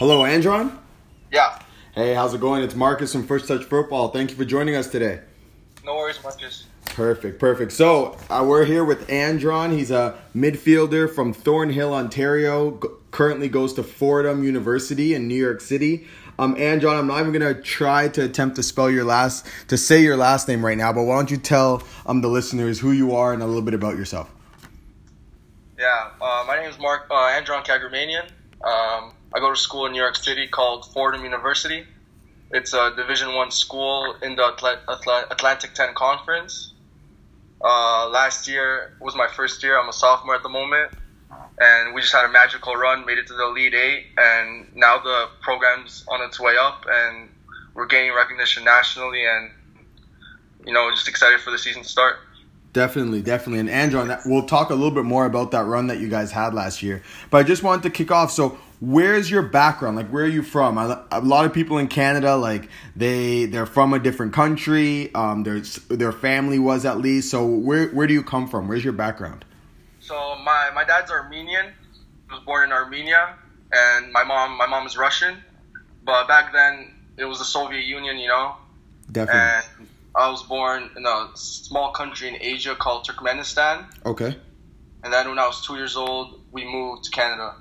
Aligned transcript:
Hello, 0.00 0.24
Andron. 0.24 0.78
Yeah. 1.30 1.58
Hey, 1.94 2.14
how's 2.14 2.32
it 2.32 2.40
going? 2.40 2.62
It's 2.62 2.74
Marcus 2.74 3.12
from 3.12 3.26
First 3.26 3.46
Touch 3.46 3.64
Football. 3.64 4.08
Thank 4.08 4.30
you 4.30 4.36
for 4.38 4.46
joining 4.46 4.74
us 4.74 4.86
today. 4.86 5.20
No 5.84 5.94
worries, 5.94 6.18
Marcus. 6.22 6.64
Perfect, 6.86 7.38
perfect. 7.38 7.70
So 7.72 8.16
uh, 8.30 8.42
we're 8.48 8.64
here 8.64 8.82
with 8.82 9.10
Andron. 9.10 9.72
He's 9.72 9.90
a 9.90 10.18
midfielder 10.34 11.14
from 11.14 11.34
Thornhill, 11.34 11.92
Ontario. 11.92 12.78
G- 12.80 12.88
currently 13.10 13.50
goes 13.50 13.74
to 13.74 13.82
Fordham 13.82 14.42
University 14.42 15.12
in 15.12 15.28
New 15.28 15.34
York 15.34 15.60
City. 15.60 16.06
Um, 16.38 16.56
Andron, 16.56 16.96
I'm 16.96 17.06
not 17.06 17.20
even 17.20 17.32
gonna 17.34 17.60
try 17.60 18.08
to 18.08 18.24
attempt 18.24 18.56
to 18.56 18.62
spell 18.62 18.90
your 18.90 19.04
last 19.04 19.44
to 19.68 19.76
say 19.76 20.02
your 20.02 20.16
last 20.16 20.48
name 20.48 20.64
right 20.64 20.78
now, 20.78 20.94
but 20.94 21.02
why 21.02 21.16
don't 21.16 21.30
you 21.30 21.36
tell 21.36 21.82
um 22.06 22.22
the 22.22 22.28
listeners 22.28 22.80
who 22.80 22.92
you 22.92 23.14
are 23.14 23.34
and 23.34 23.42
a 23.42 23.46
little 23.46 23.60
bit 23.60 23.74
about 23.74 23.98
yourself? 23.98 24.32
Yeah, 25.78 26.12
uh, 26.22 26.44
my 26.46 26.56
name 26.56 26.70
is 26.70 26.78
Mark 26.78 27.06
uh, 27.10 27.26
Andron 27.26 27.62
Kagramanyan. 27.64 28.30
Um, 28.64 29.12
I 29.32 29.38
go 29.38 29.50
to 29.50 29.56
school 29.56 29.86
in 29.86 29.92
New 29.92 30.00
York 30.00 30.16
City 30.16 30.48
called 30.48 30.86
Fordham 30.92 31.22
University. 31.22 31.84
It's 32.50 32.74
a 32.74 32.92
Division 32.96 33.34
One 33.34 33.52
school 33.52 34.16
in 34.22 34.34
the 34.34 34.44
Atla- 34.44 34.80
Atla- 34.88 35.26
Atlantic 35.30 35.72
10 35.74 35.94
Conference. 35.94 36.72
Uh, 37.62 38.08
last 38.08 38.48
year 38.48 38.96
was 39.00 39.14
my 39.14 39.28
first 39.28 39.62
year. 39.62 39.78
I'm 39.78 39.88
a 39.88 39.92
sophomore 39.92 40.34
at 40.34 40.42
the 40.42 40.48
moment, 40.48 40.90
and 41.60 41.94
we 41.94 42.00
just 42.00 42.12
had 42.12 42.24
a 42.24 42.28
magical 42.28 42.74
run, 42.74 43.06
made 43.06 43.18
it 43.18 43.28
to 43.28 43.34
the 43.34 43.44
Elite 43.44 43.74
Eight, 43.74 44.06
and 44.18 44.66
now 44.74 44.98
the 44.98 45.28
program's 45.42 46.04
on 46.08 46.22
its 46.22 46.40
way 46.40 46.56
up, 46.58 46.84
and 46.90 47.28
we're 47.74 47.86
gaining 47.86 48.12
recognition 48.12 48.64
nationally, 48.64 49.24
and 49.24 49.50
you 50.66 50.72
know, 50.72 50.90
just 50.90 51.06
excited 51.06 51.40
for 51.40 51.52
the 51.52 51.58
season 51.58 51.82
to 51.82 51.88
start. 51.88 52.16
Definitely, 52.72 53.22
definitely. 53.22 53.60
And 53.60 53.70
Andron, 53.70 54.08
that- 54.08 54.22
we'll 54.24 54.46
talk 54.46 54.70
a 54.70 54.74
little 54.74 54.92
bit 54.92 55.04
more 55.04 55.26
about 55.26 55.50
that 55.52 55.64
run 55.64 55.88
that 55.88 55.98
you 55.98 56.08
guys 56.08 56.30
had 56.30 56.54
last 56.54 56.82
year. 56.82 57.02
But 57.30 57.38
I 57.38 57.42
just 57.42 57.62
wanted 57.62 57.82
to 57.82 57.90
kick 57.90 58.10
off. 58.12 58.30
So, 58.30 58.58
where's 58.80 59.30
your 59.30 59.42
background? 59.42 59.96
Like, 59.96 60.08
where 60.08 60.24
are 60.24 60.28
you 60.28 60.42
from? 60.42 60.78
A 60.78 61.04
a 61.10 61.20
lot 61.20 61.44
of 61.44 61.52
people 61.52 61.78
in 61.78 61.88
Canada, 61.88 62.36
like 62.36 62.68
they 62.94 63.46
they're 63.46 63.66
from 63.66 63.92
a 63.92 63.98
different 63.98 64.32
country. 64.32 65.12
Um, 65.14 65.42
their 65.42 65.60
their 65.88 66.12
family 66.12 66.58
was 66.60 66.84
at 66.84 66.98
least. 66.98 67.30
So, 67.30 67.44
where 67.44 67.88
where 67.88 68.06
do 68.06 68.14
you 68.14 68.22
come 68.22 68.46
from? 68.48 68.68
Where's 68.68 68.84
your 68.84 68.92
background? 68.92 69.44
So 70.00 70.36
my, 70.44 70.70
my 70.74 70.84
dad's 70.84 71.10
Armenian. 71.10 71.66
He 72.28 72.34
was 72.34 72.42
born 72.44 72.64
in 72.64 72.72
Armenia, 72.72 73.34
and 73.72 74.12
my 74.12 74.24
mom 74.24 74.56
my 74.56 74.66
mom 74.66 74.86
is 74.86 74.96
Russian. 74.96 75.36
But 76.04 76.28
back 76.28 76.52
then 76.52 76.94
it 77.16 77.24
was 77.24 77.38
the 77.38 77.44
Soviet 77.44 77.84
Union, 77.84 78.16
you 78.18 78.28
know. 78.28 78.54
Definitely. 79.10 79.40
And 79.78 79.88
I 80.14 80.30
was 80.30 80.42
born 80.42 80.90
in 80.96 81.06
a 81.06 81.28
small 81.34 81.92
country 81.92 82.28
in 82.28 82.36
Asia 82.40 82.74
called 82.74 83.06
Turkmenistan. 83.06 83.86
Okay. 84.04 84.36
And 85.02 85.12
then 85.12 85.28
when 85.28 85.38
I 85.38 85.46
was 85.46 85.64
two 85.64 85.76
years 85.76 85.96
old, 85.96 86.42
we 86.52 86.64
moved 86.64 87.04
to 87.04 87.10
Canada. 87.10 87.54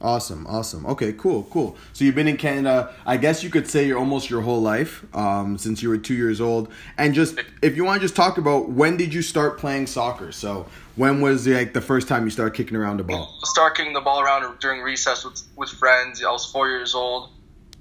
Awesome, 0.00 0.46
awesome. 0.46 0.84
Okay, 0.86 1.12
cool, 1.14 1.44
cool. 1.44 1.76
So 1.94 2.04
you've 2.04 2.14
been 2.14 2.28
in 2.28 2.36
Canada, 2.36 2.94
I 3.06 3.16
guess 3.16 3.42
you 3.42 3.48
could 3.48 3.66
say 3.66 3.86
you're 3.86 3.98
almost 3.98 4.28
your 4.28 4.42
whole 4.42 4.60
life, 4.60 5.04
um, 5.16 5.56
since 5.56 5.82
you 5.82 5.88
were 5.88 5.96
two 5.96 6.14
years 6.14 6.38
old. 6.38 6.70
And 6.98 7.14
just 7.14 7.38
if 7.62 7.76
you 7.76 7.84
want 7.84 8.00
to 8.00 8.04
just 8.04 8.14
talk 8.14 8.36
about 8.36 8.68
when 8.68 8.98
did 8.98 9.14
you 9.14 9.22
start 9.22 9.58
playing 9.58 9.86
soccer? 9.86 10.32
So 10.32 10.66
when 10.96 11.22
was 11.22 11.46
like 11.46 11.72
the 11.72 11.80
first 11.80 12.08
time 12.08 12.24
you 12.24 12.30
started 12.30 12.54
kicking 12.54 12.76
around 12.76 13.00
a 13.00 13.04
ball? 13.04 13.38
Start 13.44 13.74
kicking 13.74 13.94
the 13.94 14.02
ball 14.02 14.20
around 14.20 14.58
during 14.60 14.82
recess 14.82 15.24
with 15.24 15.42
with 15.56 15.70
friends. 15.70 16.22
I 16.22 16.30
was 16.30 16.44
four 16.44 16.68
years 16.68 16.94
old. 16.94 17.30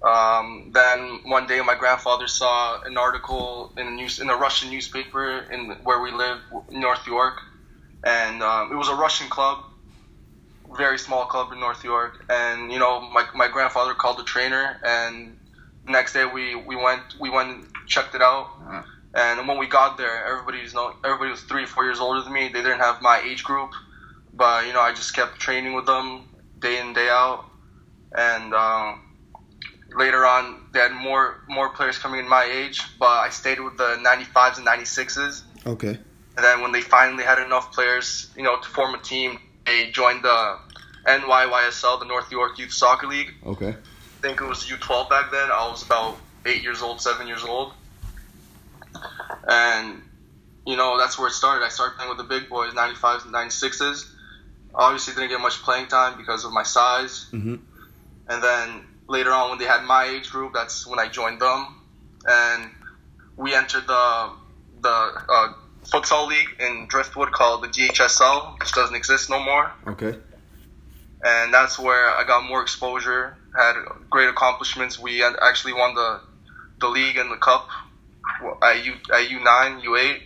Um, 0.06 0.70
then 0.72 1.22
one 1.23 1.48
day, 1.48 1.59
my 1.61 1.73
grandfather 1.73 2.28
saw 2.28 2.80
an 2.84 2.95
article 2.95 3.73
in 3.75 3.88
a 3.88 3.92
news 3.92 4.20
in 4.20 4.30
a 4.30 4.36
Russian 4.36 4.70
newspaper 4.70 5.39
in 5.52 5.72
where 5.84 6.00
we 6.00 6.12
live, 6.12 6.38
North 6.70 7.08
York, 7.08 7.42
and 8.03 8.44
um, 8.44 8.72
it 8.72 8.75
was 8.75 8.88
a 8.88 8.94
Russian 8.94 9.28
club, 9.30 9.64
very 10.78 11.00
small 11.00 11.25
club 11.25 11.52
in 11.52 11.59
North 11.59 11.84
York. 11.84 12.23
And 12.30 12.72
you 12.72 12.78
know, 12.78 13.02
my 13.02 13.25
my 13.34 13.47
grandfather 13.47 13.95
called 13.95 14.20
the 14.20 14.23
trainer, 14.23 14.78
and 14.86 15.38
next 15.88 16.14
day 16.14 16.25
we 16.25 16.53
we 16.53 16.75
went 16.75 17.02
we 17.19 17.31
went 17.31 17.50
and 17.50 17.66
checked 17.88 18.14
it 18.14 18.22
out. 18.22 18.50
And 19.16 19.47
when 19.47 19.58
we 19.58 19.66
got 19.66 19.97
there, 19.97 20.23
everybody's 20.28 20.75
no 20.75 20.94
everybody 21.03 21.31
was 21.31 21.41
three 21.41 21.66
four 21.66 21.84
years 21.84 22.00
older 22.00 22.22
than 22.22 22.31
me. 22.31 22.50
They 22.50 22.62
didn't 22.62 22.81
have 22.81 23.01
my 23.01 23.24
age 23.25 23.44
group, 23.44 23.72
but 24.35 24.68
you 24.68 24.74
know, 24.74 24.81
I 24.81 24.94
just 24.94 25.16
kept 25.16 25.40
training 25.40 25.74
with 25.74 25.88
them 25.88 26.25
day 26.59 26.80
in 26.80 26.94
day 26.94 27.09
out, 27.09 27.46
and. 28.16 28.53
Um, 28.53 29.01
later 29.95 30.25
on 30.25 30.67
they 30.72 30.79
had 30.79 30.94
more 30.94 31.41
more 31.47 31.69
players 31.69 31.97
coming 31.97 32.19
in 32.19 32.29
my 32.29 32.44
age, 32.44 32.81
but 33.00 33.07
I 33.07 33.29
stayed 33.29 33.59
with 33.59 33.78
the 33.78 33.97
95s 34.06 34.57
and 34.57 34.67
96s. 34.67 35.44
Okay. 35.66 35.97
And 36.38 36.44
then 36.44 36.61
when 36.61 36.72
they 36.72 36.81
finally 36.81 37.23
had 37.23 37.39
enough 37.39 37.72
players, 37.72 38.29
you 38.35 38.44
know, 38.44 38.59
to 38.59 38.67
form 38.67 38.94
a 38.94 39.00
team, 39.00 39.39
they 39.66 39.89
joined 39.91 40.23
the 40.23 40.59
NYYSL, 41.06 42.00
the 42.00 42.06
North 42.06 42.29
York 42.31 42.59
Youth 42.59 42.73
Soccer 42.73 43.07
League. 43.07 43.33
Okay. 43.45 43.69
I 43.69 44.22
think 44.22 44.41
it 44.41 44.45
was 44.45 44.66
U12 44.66 45.09
back 45.09 45.31
then. 45.31 45.50
I 45.51 45.69
was 45.69 45.83
about 45.83 46.17
eight 46.45 46.62
years 46.62 46.81
old, 46.81 47.00
seven 47.00 47.27
years 47.27 47.44
old, 47.44 47.73
and 49.47 50.01
you 50.66 50.75
know 50.75 50.97
that's 50.97 51.17
where 51.17 51.27
it 51.29 51.33
started. 51.33 51.66
I 51.66 51.69
started 51.69 51.95
playing 51.95 52.09
with 52.09 52.17
the 52.17 52.23
big 52.25 52.50
boys, 52.50 52.73
95s 52.73 53.25
and 53.25 53.33
96s. 53.33 54.12
Obviously, 54.73 55.13
didn't 55.13 55.29
get 55.29 55.39
much 55.39 55.62
playing 55.62 55.88
time 55.88 56.17
because 56.17 56.44
of 56.44 56.51
my 56.51 56.63
size. 56.63 57.27
Mm-hmm. 57.31 57.56
And 58.27 58.44
then 58.44 58.85
later 59.08 59.32
on, 59.32 59.50
when 59.52 59.60
they 59.60 59.66
had 59.66 59.84
my 59.86 60.06
age 60.06 60.30
group, 60.30 60.54
that's 60.54 60.86
when 60.88 61.00
I 61.00 61.08
joined 61.08 61.40
them, 61.40 61.68
and 62.28 62.72
we 63.38 63.54
entered 63.54 63.88
the 63.88 64.30
the 64.82 64.90
uh, 64.90 65.54
futsal 65.86 66.28
league 66.28 66.50
in 66.60 66.88
Driftwood 66.88 67.32
called 67.32 67.64
the 67.64 67.68
GHSL, 67.68 68.60
which 68.60 68.72
doesn't 68.74 68.96
exist 68.96 69.30
no 69.30 69.40
more. 69.44 69.72
Okay. 69.88 70.18
And 71.24 71.54
that's 71.54 71.80
where 71.80 72.12
I 72.12 72.24
got 72.26 72.44
more 72.48 72.62
exposure, 72.62 73.36
had 73.58 73.74
great 74.10 74.30
accomplishments. 74.30 75.00
We 75.00 75.24
actually 75.24 75.74
won 75.74 75.96
the 75.96 76.20
the 76.80 76.88
league 76.88 77.18
and 77.18 77.32
the 77.32 77.38
cup 77.38 77.68
at 78.62 78.86
U 78.86 78.94
at 79.14 79.30
U 79.32 79.44
nine, 79.44 79.80
U 79.82 79.96
eight, 79.96 80.22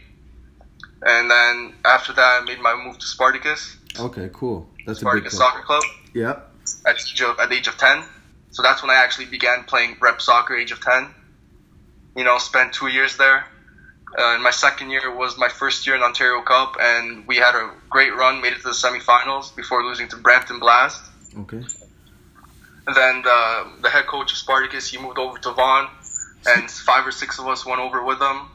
and 1.04 1.30
then 1.32 1.74
after 1.86 2.12
that, 2.14 2.42
I 2.42 2.46
made 2.46 2.60
my 2.60 2.76
move 2.76 2.98
to 3.00 3.06
Spartacus, 3.06 3.78
Okay. 3.98 4.30
Cool. 4.34 4.68
That's 4.86 5.02
a 5.02 5.06
big 5.06 5.30
Spartacus 5.30 5.38
club. 5.38 5.52
Soccer 5.54 5.64
Club 5.66 5.84
Yep. 6.14 6.52
at 6.86 6.96
at 7.40 7.50
the 7.50 7.56
age 7.56 7.68
of 7.68 7.78
10. 7.78 8.04
So 8.52 8.64
that's 8.64 8.82
when 8.82 8.92
I 8.92 8.96
actually 8.96 9.26
began 9.26 9.64
playing 9.64 9.98
rep 10.00 10.22
soccer, 10.22 10.56
age 10.56 10.72
of 10.72 10.82
10. 10.82 11.08
You 12.16 12.24
know, 12.24 12.38
spent 12.38 12.74
two 12.74 12.88
years 12.88 13.18
there. 13.18 13.46
Uh, 14.18 14.34
and 14.34 14.44
my 14.44 14.50
second 14.50 14.90
year 14.90 15.16
was 15.16 15.38
my 15.38 15.50
first 15.50 15.86
year 15.86 15.96
in 15.96 16.02
Ontario 16.02 16.42
Cup, 16.42 16.78
and 16.80 17.28
we 17.28 17.38
had 17.38 17.54
a 17.54 17.72
great 17.90 18.16
run, 18.16 18.42
made 18.42 18.54
it 18.54 18.58
to 18.58 18.64
the 18.64 18.70
semifinals 18.70 19.56
before 19.56 19.84
losing 19.84 20.08
to 20.08 20.18
Brampton 20.18 20.60
Blast. 20.60 21.04
Okay. 21.38 21.64
And 22.88 22.96
then 22.96 23.22
the, 23.22 23.68
the 23.84 23.90
head 23.90 24.08
coach 24.08 24.32
of 24.32 24.38
Spartacus, 24.40 24.90
he 24.90 24.98
moved 24.98 25.20
over 25.20 25.38
to 25.38 25.52
Vaughan, 25.52 25.90
and 26.48 26.72
five 26.72 27.06
or 27.06 27.12
six 27.12 27.38
of 27.38 27.48
us 27.48 27.66
went 27.66 27.80
over 27.80 28.04
with 28.04 28.20
him. 28.20 28.48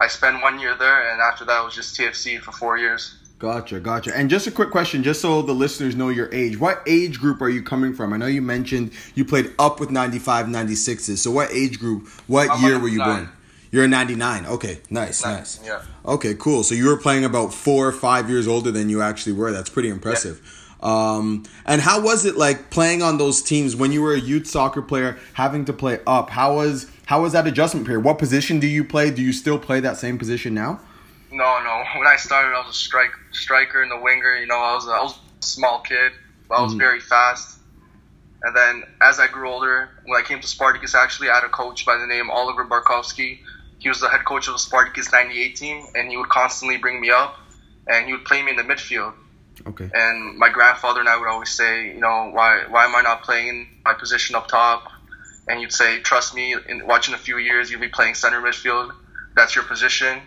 I 0.00 0.08
spent 0.08 0.42
one 0.42 0.58
year 0.58 0.74
there, 0.74 1.12
and 1.12 1.20
after 1.20 1.44
that, 1.44 1.62
it 1.62 1.64
was 1.64 1.74
just 1.74 1.96
TFC 1.96 2.40
for 2.40 2.50
four 2.50 2.76
years. 2.76 3.14
Gotcha, 3.38 3.80
gotcha. 3.80 4.16
And 4.16 4.30
just 4.30 4.46
a 4.46 4.50
quick 4.50 4.70
question, 4.70 5.02
just 5.02 5.20
so 5.20 5.42
the 5.42 5.52
listeners 5.52 5.94
know 5.94 6.08
your 6.08 6.32
age. 6.32 6.58
What 6.58 6.82
age 6.86 7.20
group 7.20 7.42
are 7.42 7.50
you 7.50 7.62
coming 7.62 7.92
from? 7.92 8.14
I 8.14 8.16
know 8.16 8.26
you 8.26 8.40
mentioned 8.40 8.92
you 9.14 9.26
played 9.26 9.52
up 9.58 9.78
with 9.78 9.90
95, 9.90 10.46
96s. 10.46 11.18
So 11.18 11.30
what 11.30 11.50
age 11.52 11.78
group, 11.78 12.08
what 12.26 12.48
I'm 12.50 12.64
year 12.64 12.78
were 12.78 12.88
you 12.88 13.02
born? 13.02 13.28
You're 13.70 13.84
a 13.84 13.88
99. 13.88 14.46
Okay, 14.46 14.80
nice, 14.88 15.22
nice. 15.22 15.60
Yeah. 15.62 15.82
Okay, 16.06 16.34
cool. 16.34 16.62
So 16.62 16.74
you 16.74 16.86
were 16.86 16.96
playing 16.96 17.26
about 17.26 17.52
four 17.52 17.86
or 17.86 17.92
five 17.92 18.30
years 18.30 18.48
older 18.48 18.70
than 18.70 18.88
you 18.88 19.02
actually 19.02 19.34
were. 19.34 19.52
That's 19.52 19.68
pretty 19.68 19.90
impressive. 19.90 20.40
Um, 20.82 21.44
and 21.64 21.80
how 21.80 22.00
was 22.00 22.24
it 22.24 22.36
like 22.36 22.70
playing 22.70 23.02
on 23.02 23.18
those 23.18 23.42
teams 23.42 23.74
when 23.74 23.92
you 23.92 24.02
were 24.02 24.14
a 24.14 24.20
youth 24.20 24.46
soccer 24.46 24.80
player, 24.80 25.18
having 25.34 25.64
to 25.66 25.72
play 25.72 26.00
up? 26.06 26.30
How 26.30 26.56
was 26.56 26.90
how 27.06 27.22
was 27.22 27.32
that 27.32 27.46
adjustment 27.46 27.86
period? 27.86 28.04
What 28.04 28.18
position 28.18 28.60
do 28.60 28.66
you 28.66 28.84
play? 28.84 29.10
Do 29.10 29.22
you 29.22 29.32
still 29.32 29.58
play 29.58 29.80
that 29.80 29.96
same 29.96 30.16
position 30.16 30.54
now? 30.54 30.80
No, 31.36 31.62
no. 31.62 31.84
When 31.98 32.08
I 32.08 32.16
started, 32.16 32.54
I 32.56 32.60
was 32.66 32.70
a 32.70 32.78
strike 32.78 33.12
striker 33.32 33.82
and 33.82 33.90
the 33.90 33.98
winger. 33.98 34.34
You 34.36 34.46
know, 34.46 34.56
I 34.58 34.74
was 34.74 34.86
a, 34.86 34.90
I 34.90 35.02
was 35.02 35.14
a 35.40 35.44
small 35.44 35.80
kid, 35.80 36.12
but 36.48 36.54
I 36.56 36.62
was 36.62 36.74
Mhm. 36.74 36.78
very 36.78 37.00
fast. 37.00 37.58
And 38.42 38.54
then 38.56 38.84
as 39.00 39.18
I 39.18 39.26
grew 39.28 39.48
older, 39.50 39.88
when 40.04 40.20
I 40.20 40.24
came 40.24 40.40
to 40.40 40.46
Spartacus, 40.46 40.94
actually, 40.94 41.30
I 41.30 41.34
had 41.34 41.44
a 41.44 41.48
coach 41.48 41.84
by 41.84 41.96
the 41.98 42.06
name 42.06 42.30
Oliver 42.30 42.64
Barkowski. 42.64 43.40
He 43.78 43.88
was 43.88 44.00
the 44.00 44.08
head 44.08 44.24
coach 44.24 44.46
of 44.48 44.54
the 44.54 44.58
Spartacus 44.58 45.12
'98 45.12 45.56
team, 45.56 45.86
and 45.94 46.08
he 46.10 46.16
would 46.16 46.28
constantly 46.28 46.76
bring 46.78 47.00
me 47.00 47.10
up, 47.10 47.36
and 47.86 48.06
he 48.06 48.12
would 48.12 48.24
play 48.24 48.42
me 48.42 48.50
in 48.50 48.56
the 48.56 48.62
midfield. 48.62 49.12
Okay. 49.66 49.90
And 49.92 50.36
my 50.38 50.48
grandfather 50.50 51.00
and 51.00 51.08
I 51.08 51.16
would 51.16 51.28
always 51.28 51.50
say, 51.50 51.88
you 51.88 52.00
know, 52.00 52.30
why 52.32 52.64
why 52.68 52.84
am 52.84 52.94
I 52.94 53.02
not 53.02 53.22
playing 53.22 53.68
my 53.84 53.94
position 53.94 54.36
up 54.36 54.48
top? 54.48 54.90
And 55.48 55.60
you'd 55.60 55.72
say, 55.72 56.00
trust 56.00 56.34
me, 56.34 56.54
in 56.68 56.86
watching 56.86 57.14
a 57.14 57.18
few 57.18 57.38
years, 57.38 57.70
you'll 57.70 57.80
be 57.80 57.88
playing 57.88 58.14
center 58.14 58.40
midfield. 58.40 58.92
That's 59.36 59.54
your 59.54 59.64
position, 59.64 60.20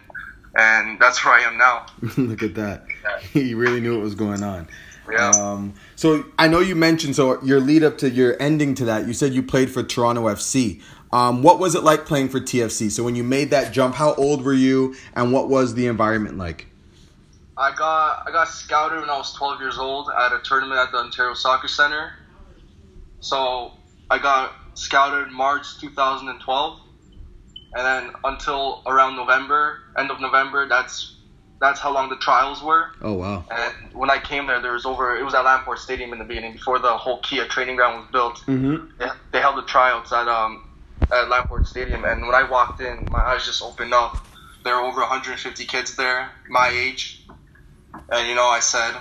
and 0.55 0.99
that's 0.99 1.23
where 1.23 1.33
I 1.33 1.41
am 1.41 1.57
now. 1.57 1.85
Look 2.17 2.43
at 2.43 2.55
that. 2.55 2.85
He 3.33 3.53
really 3.53 3.81
knew 3.81 3.95
what 3.95 4.03
was 4.03 4.15
going 4.15 4.43
on. 4.43 4.67
Yeah. 5.11 5.31
Um, 5.31 5.73
so 5.95 6.23
I 6.37 6.47
know 6.47 6.59
you 6.59 6.75
mentioned 6.75 7.15
so 7.15 7.41
your 7.43 7.59
lead 7.59 7.83
up 7.83 7.97
to 7.99 8.09
your 8.09 8.35
ending 8.39 8.75
to 8.75 8.85
that. 8.85 9.07
You 9.07 9.13
said 9.13 9.33
you 9.33 9.43
played 9.43 9.69
for 9.71 9.83
Toronto 9.83 10.25
FC. 10.25 10.81
Um, 11.11 11.41
what 11.41 11.59
was 11.59 11.75
it 11.75 11.83
like 11.83 12.05
playing 12.05 12.29
for 12.29 12.39
TFC? 12.39 12.91
So 12.91 13.03
when 13.03 13.15
you 13.15 13.23
made 13.23 13.49
that 13.49 13.73
jump, 13.73 13.95
how 13.95 14.13
old 14.13 14.43
were 14.43 14.53
you, 14.53 14.95
and 15.15 15.33
what 15.33 15.49
was 15.49 15.73
the 15.73 15.87
environment 15.87 16.37
like? 16.37 16.67
I 17.57 17.75
got 17.75 18.23
I 18.27 18.31
got 18.31 18.47
scouted 18.47 19.01
when 19.01 19.09
I 19.09 19.17
was 19.17 19.33
12 19.33 19.59
years 19.59 19.77
old 19.77 20.09
at 20.17 20.31
a 20.31 20.39
tournament 20.43 20.79
at 20.79 20.91
the 20.91 20.97
Ontario 20.99 21.33
Soccer 21.33 21.67
Center. 21.67 22.13
So 23.19 23.73
I 24.09 24.17
got 24.17 24.53
scouted 24.75 25.31
March 25.31 25.79
2012, 25.81 26.79
and 27.73 27.85
then 27.85 28.11
until 28.23 28.81
around 28.87 29.15
November, 29.15 29.79
end 29.97 30.11
of 30.11 30.19
November, 30.19 30.67
that's 30.67 31.15
that's 31.61 31.79
how 31.79 31.93
long 31.93 32.09
the 32.09 32.15
trials 32.17 32.63
were. 32.63 32.91
Oh 33.01 33.13
wow! 33.13 33.45
And 33.51 33.93
when 33.93 34.09
I 34.09 34.19
came 34.19 34.47
there, 34.47 34.61
there 34.61 34.73
was 34.73 34.85
over. 34.85 35.17
It 35.17 35.23
was 35.23 35.33
at 35.33 35.43
Lamport 35.43 35.77
Stadium 35.77 36.13
in 36.13 36.19
the 36.19 36.25
beginning 36.25 36.53
before 36.53 36.79
the 36.79 36.95
whole 36.97 37.19
Kia 37.21 37.45
training 37.45 37.75
ground 37.75 37.99
was 37.99 38.07
built. 38.11 38.43
Mm-hmm. 38.47 38.97
They, 38.97 39.07
they 39.31 39.39
held 39.39 39.57
the 39.57 39.63
tryouts 39.63 40.11
at 40.11 40.27
um 40.27 40.63
at 41.11 41.27
Lamport 41.29 41.67
Stadium, 41.67 42.05
and 42.05 42.21
when 42.21 42.35
I 42.35 42.49
walked 42.49 42.79
in, 42.79 43.09
my 43.09 43.19
eyes 43.19 43.45
just 43.45 43.61
opened 43.61 43.93
up. 43.93 44.15
There 44.63 44.75
were 44.75 44.81
over 44.81 44.99
150 44.99 45.65
kids 45.65 45.95
there, 45.95 46.31
my 46.49 46.69
age, 46.69 47.25
and 48.09 48.27
you 48.27 48.35
know, 48.35 48.47
I 48.47 48.59
said, 48.59 48.95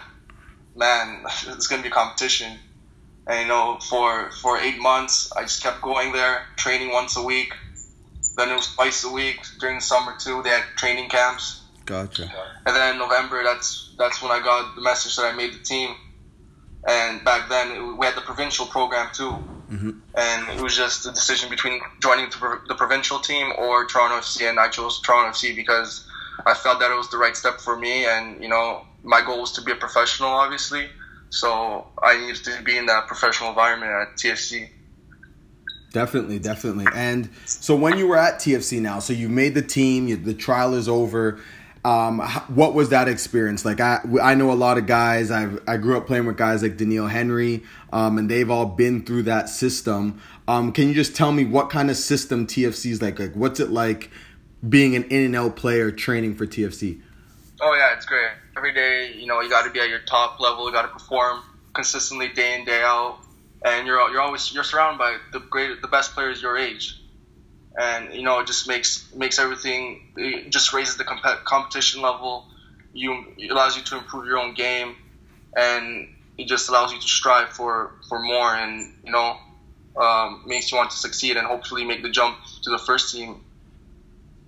"Man, 0.75 1.25
it's 1.47 1.67
gonna 1.69 1.83
be 1.83 1.91
competition." 1.91 2.59
And 3.27 3.43
you 3.43 3.49
know, 3.49 3.79
for 3.81 4.31
for 4.31 4.59
eight 4.59 4.79
months, 4.79 5.31
I 5.37 5.43
just 5.43 5.63
kept 5.63 5.81
going 5.81 6.13
there, 6.13 6.43
training 6.57 6.93
once 6.93 7.17
a 7.17 7.23
week. 7.23 7.53
Then 8.39 8.51
it 8.51 8.55
was 8.55 8.73
twice 8.73 9.03
a 9.03 9.11
week 9.11 9.41
during 9.59 9.79
the 9.79 9.83
summer 9.83 10.15
too. 10.17 10.43
They 10.45 10.51
had 10.51 10.63
training 10.77 11.11
camps. 11.11 11.61
Gotcha. 11.87 12.33
And 12.65 12.77
then 12.77 12.93
in 12.93 12.99
November, 13.01 13.43
that's 13.43 13.93
that's 13.99 14.23
when 14.23 14.31
I 14.31 14.39
got 14.39 14.77
the 14.77 14.81
message 14.81 15.17
that 15.17 15.25
I 15.25 15.33
made 15.33 15.55
the 15.55 15.59
team. 15.59 15.97
And 16.87 17.25
back 17.25 17.49
then, 17.49 17.73
it, 17.73 17.99
we 17.99 18.07
had 18.07 18.15
the 18.15 18.21
provincial 18.21 18.67
program 18.67 19.09
too. 19.13 19.31
Mm-hmm. 19.73 19.91
And 20.15 20.57
it 20.57 20.63
was 20.63 20.77
just 20.77 21.05
a 21.07 21.11
decision 21.11 21.51
between 21.51 21.81
joining 22.01 22.31
the, 22.31 22.61
the 22.69 22.77
provincial 22.77 23.19
team 23.19 23.53
or 23.59 23.87
Toronto 23.87 24.19
FC, 24.19 24.49
and 24.49 24.61
I 24.61 24.69
chose 24.69 25.01
Toronto 25.03 25.31
FC 25.31 25.57
because 25.57 26.07
I 26.47 26.55
felt 26.55 26.79
that 26.79 26.93
it 26.93 26.95
was 26.95 27.11
the 27.11 27.19
right 27.19 27.37
step 27.37 27.61
for 27.61 27.77
me. 27.77 28.07
And 28.07 28.41
you 28.41 28.49
know, 28.49 28.87
my 29.03 29.21
goal 29.21 29.41
was 29.41 29.51
to 29.55 29.63
be 29.63 29.73
a 29.73 29.77
professional, 29.77 30.31
obviously. 30.31 30.87
So 31.31 31.89
I 32.01 32.17
needed 32.21 32.45
to 32.45 32.63
be 32.63 32.79
in 32.79 32.87
that 32.87 33.09
professional 33.09 33.49
environment 33.49 33.91
at 33.91 34.17
TFC. 34.17 34.69
Definitely, 35.93 36.39
definitely. 36.39 36.87
And 36.95 37.31
so 37.47 37.75
when 37.75 37.97
you 37.97 38.09
were 38.09 38.19
at 38.19 38.35
TFC 38.35 38.81
now, 38.81 38.99
so 38.99 39.13
you 39.13 39.29
made 39.29 39.55
the 39.55 39.63
team, 39.63 40.07
you, 40.07 40.17
the 40.17 40.35
trial 40.35 40.75
is 40.75 40.89
over. 40.89 41.41
Um, 41.85 42.21
what 42.49 42.75
was 42.75 42.91
that 42.91 43.09
experience 43.09 43.65
like? 43.65 43.81
I 43.81 44.01
I 44.21 44.35
know 44.35 44.53
a 44.53 44.55
lot 44.55 44.77
of 44.77 44.87
guys. 44.87 45.31
I 45.31 45.49
I 45.67 45.77
grew 45.77 45.97
up 45.97 46.07
playing 46.07 46.27
with 46.27 46.37
guys 46.37 46.63
like 46.63 46.77
Doneil 46.77 47.09
Henry, 47.09 47.63
um, 47.93 48.19
and 48.19 48.31
they've 48.31 48.51
all 48.51 48.67
been 48.67 49.05
through 49.05 49.23
that 49.25 49.49
system. 49.49 50.21
Um, 50.47 50.73
can 50.73 50.89
you 50.89 50.95
just 50.95 51.15
tell 51.17 51.33
me 51.33 51.45
what 51.45 51.71
kind 51.71 51.91
of 51.91 51.97
system 51.97 52.47
TFC 52.47 52.91
is 52.91 53.01
like? 53.01 53.19
Like, 53.19 53.35
what's 53.35 53.61
it 53.61 53.71
like 53.71 54.11
being 54.69 54.97
an 54.97 55.05
in 55.05 55.25
and 55.25 55.37
out 55.37 55.57
player 55.57 55.91
training 55.91 56.35
for 56.35 56.47
TFC? 56.47 57.01
Oh 57.61 57.75
yeah, 57.75 57.95
it's 57.95 58.07
great. 58.07 58.31
Every 58.57 58.75
day, 58.75 59.15
you 59.15 59.27
know, 59.27 59.41
you 59.41 59.49
got 59.49 59.65
to 59.65 59.71
be 59.71 59.81
at 59.81 59.89
your 59.89 60.01
top 60.01 60.41
level. 60.41 60.67
You 60.67 60.73
got 60.73 60.83
to 60.83 60.89
perform 60.89 61.43
consistently 61.75 62.29
day 62.29 62.59
in 62.59 62.65
day 62.65 62.83
out, 62.83 63.19
and 63.65 63.87
you're 63.87 63.99
you're 64.11 64.21
always 64.21 64.53
you're 64.53 64.65
surrounded 64.65 64.99
by 64.99 65.17
the 65.33 65.41
great 65.41 65.81
the 65.83 65.89
best 65.89 66.15
players 66.15 66.43
your 66.43 66.57
age, 66.57 67.01
and 67.79 68.13
you 68.15 68.23
know 68.23 68.41
it 68.41 68.47
just 68.47 68.69
makes 68.69 69.13
makes 69.15 69.39
everything 69.39 70.01
it 70.17 70.51
just 70.51 70.73
raises 70.73 70.97
the 70.97 71.05
comp- 71.05 71.45
competition 71.45 72.03
level. 72.03 72.47
You 72.93 73.25
it 73.37 73.51
allows 73.51 73.77
you 73.77 73.83
to 73.85 73.99
improve 73.99 74.27
your 74.27 74.39
own 74.39 74.55
game, 74.55 74.97
and 75.57 76.09
it 76.37 76.47
just 76.47 76.69
allows 76.69 76.93
you 76.93 77.01
to 77.01 77.09
strive 77.09 77.51
for 77.51 77.93
for 78.09 78.21
more, 78.21 78.55
and 78.55 78.93
you 79.05 79.13
know 79.13 79.37
um, 79.97 80.43
makes 80.47 80.71
you 80.71 80.79
want 80.79 80.91
to 80.91 80.97
succeed 80.97 81.37
and 81.37 81.47
hopefully 81.47 81.85
make 81.85 82.03
the 82.03 82.11
jump 82.11 82.39
to 82.63 82.71
the 82.71 82.79
first 82.79 83.13
team 83.15 83.43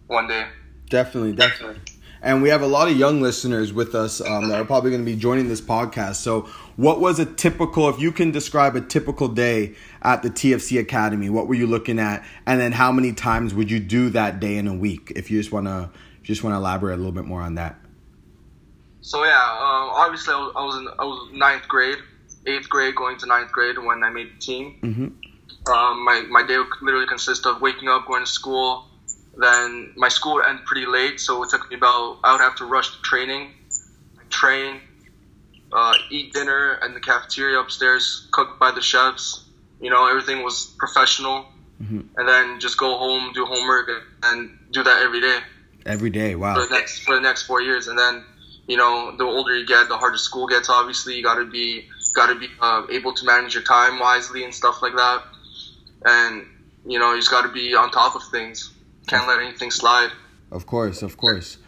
one 0.06 0.28
day. 0.28 0.46
Definitely, 0.88 1.32
definitely. 1.32 1.80
And 2.22 2.43
we 2.43 2.50
have 2.50 2.61
a 2.61 2.67
lot 2.67 2.88
of 2.88 2.96
young 2.96 3.22
listeners 3.22 3.72
with 3.72 3.94
us 3.94 4.20
um, 4.20 4.49
that 4.49 4.61
are 4.61 4.64
probably 4.64 4.90
going 4.90 5.02
to 5.02 5.11
be 5.11 5.17
joining 5.17 5.49
this 5.49 5.61
podcast. 5.61 6.17
So, 6.17 6.43
what 6.76 7.00
was 7.00 7.19
a 7.19 7.25
typical, 7.25 7.88
if 7.88 7.99
you 7.99 8.12
can 8.12 8.31
describe 8.31 8.76
a 8.76 8.81
typical 8.81 9.28
day 9.28 9.75
at 10.02 10.22
the 10.22 10.28
TFC 10.28 10.78
Academy, 10.78 11.31
what 11.31 11.46
were 11.46 11.55
you 11.55 11.67
looking 11.67 11.99
at? 11.99 12.25
And 12.46 12.61
then 12.61 12.72
how 12.72 12.93
many 12.93 13.12
times 13.12 13.55
would 13.55 13.70
you 13.70 13.81
do 13.81 14.11
that 14.11 14.38
day 14.38 14.58
in 14.58 14.67
a 14.67 14.75
week? 14.75 15.12
If 15.17 15.31
you 15.31 15.38
just 15.38 15.50
want 15.50 15.67
to, 15.67 15.90
just 16.22 16.44
want 16.44 16.52
to 16.52 16.58
elaborate 16.58 16.94
a 16.94 16.96
little 16.99 17.12
bit 17.12 17.25
more 17.25 17.40
on 17.40 17.55
that. 17.55 17.76
So 19.00 19.25
yeah, 19.25 19.31
um, 19.32 19.90
obviously 19.90 20.34
I 20.34 20.38
was, 20.38 20.52
I 20.56 20.64
was 20.64 20.76
in 20.76 20.88
I 20.99 21.05
was 21.05 21.31
ninth 21.32 21.69
grade, 21.69 21.99
eighth 22.46 22.69
grade, 22.69 22.94
going 22.94 23.17
to 23.19 23.26
ninth 23.26 23.50
grade 23.50 23.78
when 23.78 24.05
I 24.05 24.11
made 24.11 24.34
the 24.34 24.38
team. 24.38 24.78
Mm-hmm. 24.82 25.72
Um, 25.72 26.05
my 26.05 26.25
my 26.28 26.46
day 26.46 26.58
would 26.58 26.69
literally 26.82 27.06
consist 27.06 27.46
of 27.46 27.62
waking 27.62 27.88
up, 27.88 28.06
going 28.06 28.25
to 28.25 28.31
school. 28.31 28.89
Then 29.37 29.93
my 29.97 30.09
school 30.09 30.35
would 30.35 30.47
end 30.47 30.61
pretty 30.67 30.87
late, 30.87 31.21
so 31.21 31.43
it 31.43 31.50
took 31.50 31.71
me 31.71 31.77
about 31.77 32.19
I 32.25 32.32
would 32.32 32.41
have 32.41 32.56
to 32.56 32.65
rush 32.65 32.91
to 32.97 33.03
training, 33.03 33.53
train, 34.29 34.81
uh, 35.73 35.94
eat 36.11 36.32
dinner 36.32 36.79
in 36.85 36.94
the 36.94 37.00
cafeteria 37.00 37.59
upstairs, 37.61 38.29
cooked 38.32 38.59
by 38.59 38.71
the 38.73 38.81
chefs. 38.82 39.44
You 39.81 39.91
know, 39.91 40.06
everything 40.09 40.43
was 40.43 40.75
professional, 40.79 41.47
Mhm. 41.81 42.09
and 42.17 42.29
then 42.29 42.61
just 42.61 42.77
go 42.77 42.97
home, 42.99 43.32
do 43.32 43.47
homework, 43.47 43.88
and, 43.88 44.03
and 44.25 44.59
do 44.73 44.82
that 44.82 45.03
every 45.03 45.21
day 45.21 45.38
Every 45.87 46.11
day. 46.11 46.32
for 46.35 46.38
Wow. 46.38 46.55
the 46.55 46.67
next 46.71 47.00
for 47.05 47.15
the 47.15 47.21
next 47.21 47.43
four 47.44 47.62
years, 47.62 47.87
and 47.88 47.99
then 47.99 48.25
you 48.67 48.77
know 48.77 49.17
the 49.17 49.25
older 49.25 49.56
you 49.56 49.65
get, 49.65 49.88
the 49.88 49.97
harder 49.97 50.19
school 50.19 50.47
gets. 50.47 50.69
Obviously, 50.69 51.15
you 51.17 51.23
got 51.23 51.37
to 51.37 51.44
be 51.44 51.88
got 52.15 52.27
to 52.27 52.35
be 52.35 52.49
uh, 52.61 52.82
able 52.91 53.15
to 53.15 53.25
manage 53.25 53.55
your 53.55 53.62
time 53.62 54.00
wisely 54.00 54.43
and 54.44 54.53
stuff 54.53 54.82
like 54.82 54.97
that, 54.97 55.23
and 56.05 56.44
you 56.85 56.99
know 56.99 57.12
you 57.12 57.19
just 57.21 57.31
got 57.31 57.43
to 57.43 57.49
be 57.49 57.75
on 57.77 57.91
top 57.93 58.17
of 58.17 58.23
things. 58.32 58.73
Can't 59.10 59.26
let 59.26 59.40
anything 59.40 59.72
slide. 59.72 60.12
Of 60.52 60.66
course, 60.66 61.02
of 61.02 61.16
course. 61.16 61.58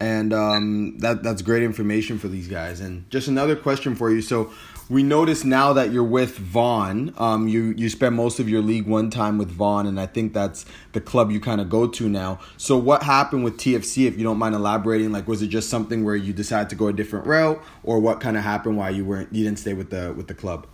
And 0.00 0.32
um, 0.32 0.98
that 0.98 1.22
that's 1.22 1.42
great 1.42 1.62
information 1.62 2.18
for 2.18 2.26
these 2.26 2.48
guys. 2.48 2.80
And 2.80 3.08
just 3.08 3.28
another 3.28 3.54
question 3.54 3.94
for 3.94 4.10
you. 4.10 4.20
So 4.20 4.52
we 4.90 5.04
notice 5.04 5.44
now 5.44 5.72
that 5.74 5.92
you're 5.92 6.02
with 6.02 6.36
Vaughn. 6.38 7.14
Um, 7.16 7.46
you 7.46 7.72
you 7.76 7.88
spend 7.88 8.16
most 8.16 8.40
of 8.40 8.48
your 8.48 8.62
League 8.62 8.86
One 8.88 9.10
time 9.10 9.38
with 9.38 9.48
Vaughn, 9.48 9.86
and 9.86 10.00
I 10.00 10.06
think 10.06 10.32
that's 10.32 10.66
the 10.92 11.00
club 11.00 11.30
you 11.30 11.38
kind 11.38 11.60
of 11.60 11.70
go 11.70 11.86
to 11.86 12.08
now. 12.08 12.40
So 12.56 12.76
what 12.76 13.04
happened 13.04 13.44
with 13.44 13.58
TFC? 13.58 14.08
If 14.08 14.18
you 14.18 14.24
don't 14.24 14.38
mind 14.38 14.56
elaborating, 14.56 15.12
like 15.12 15.28
was 15.28 15.40
it 15.40 15.48
just 15.48 15.70
something 15.70 16.04
where 16.04 16.16
you 16.16 16.32
decided 16.32 16.68
to 16.70 16.74
go 16.74 16.88
a 16.88 16.92
different 16.92 17.26
route, 17.26 17.62
or 17.84 18.00
what 18.00 18.20
kind 18.20 18.36
of 18.36 18.42
happened 18.42 18.76
why 18.76 18.90
you 18.90 19.04
weren't 19.04 19.32
you 19.32 19.44
didn't 19.44 19.60
stay 19.60 19.72
with 19.72 19.90
the 19.90 20.12
with 20.14 20.26
the 20.26 20.34
club? 20.34 20.66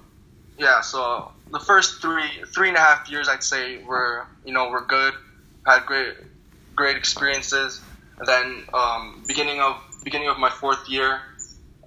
Yeah. 0.56 0.80
So 0.80 1.32
the 1.50 1.60
first 1.60 2.00
three 2.00 2.30
three 2.46 2.68
and 2.68 2.78
a 2.78 2.80
half 2.80 3.10
years, 3.10 3.28
I'd 3.28 3.42
say, 3.42 3.82
were 3.84 4.26
you 4.46 4.54
know 4.54 4.70
were 4.70 4.86
good. 4.86 5.12
Had 5.66 5.86
great 5.86 6.14
great 6.76 6.96
experiences. 6.96 7.80
And 8.18 8.28
then 8.28 8.64
um, 8.72 9.24
beginning 9.26 9.60
of 9.60 9.76
beginning 10.04 10.28
of 10.28 10.38
my 10.38 10.50
fourth 10.50 10.88
year 10.88 11.20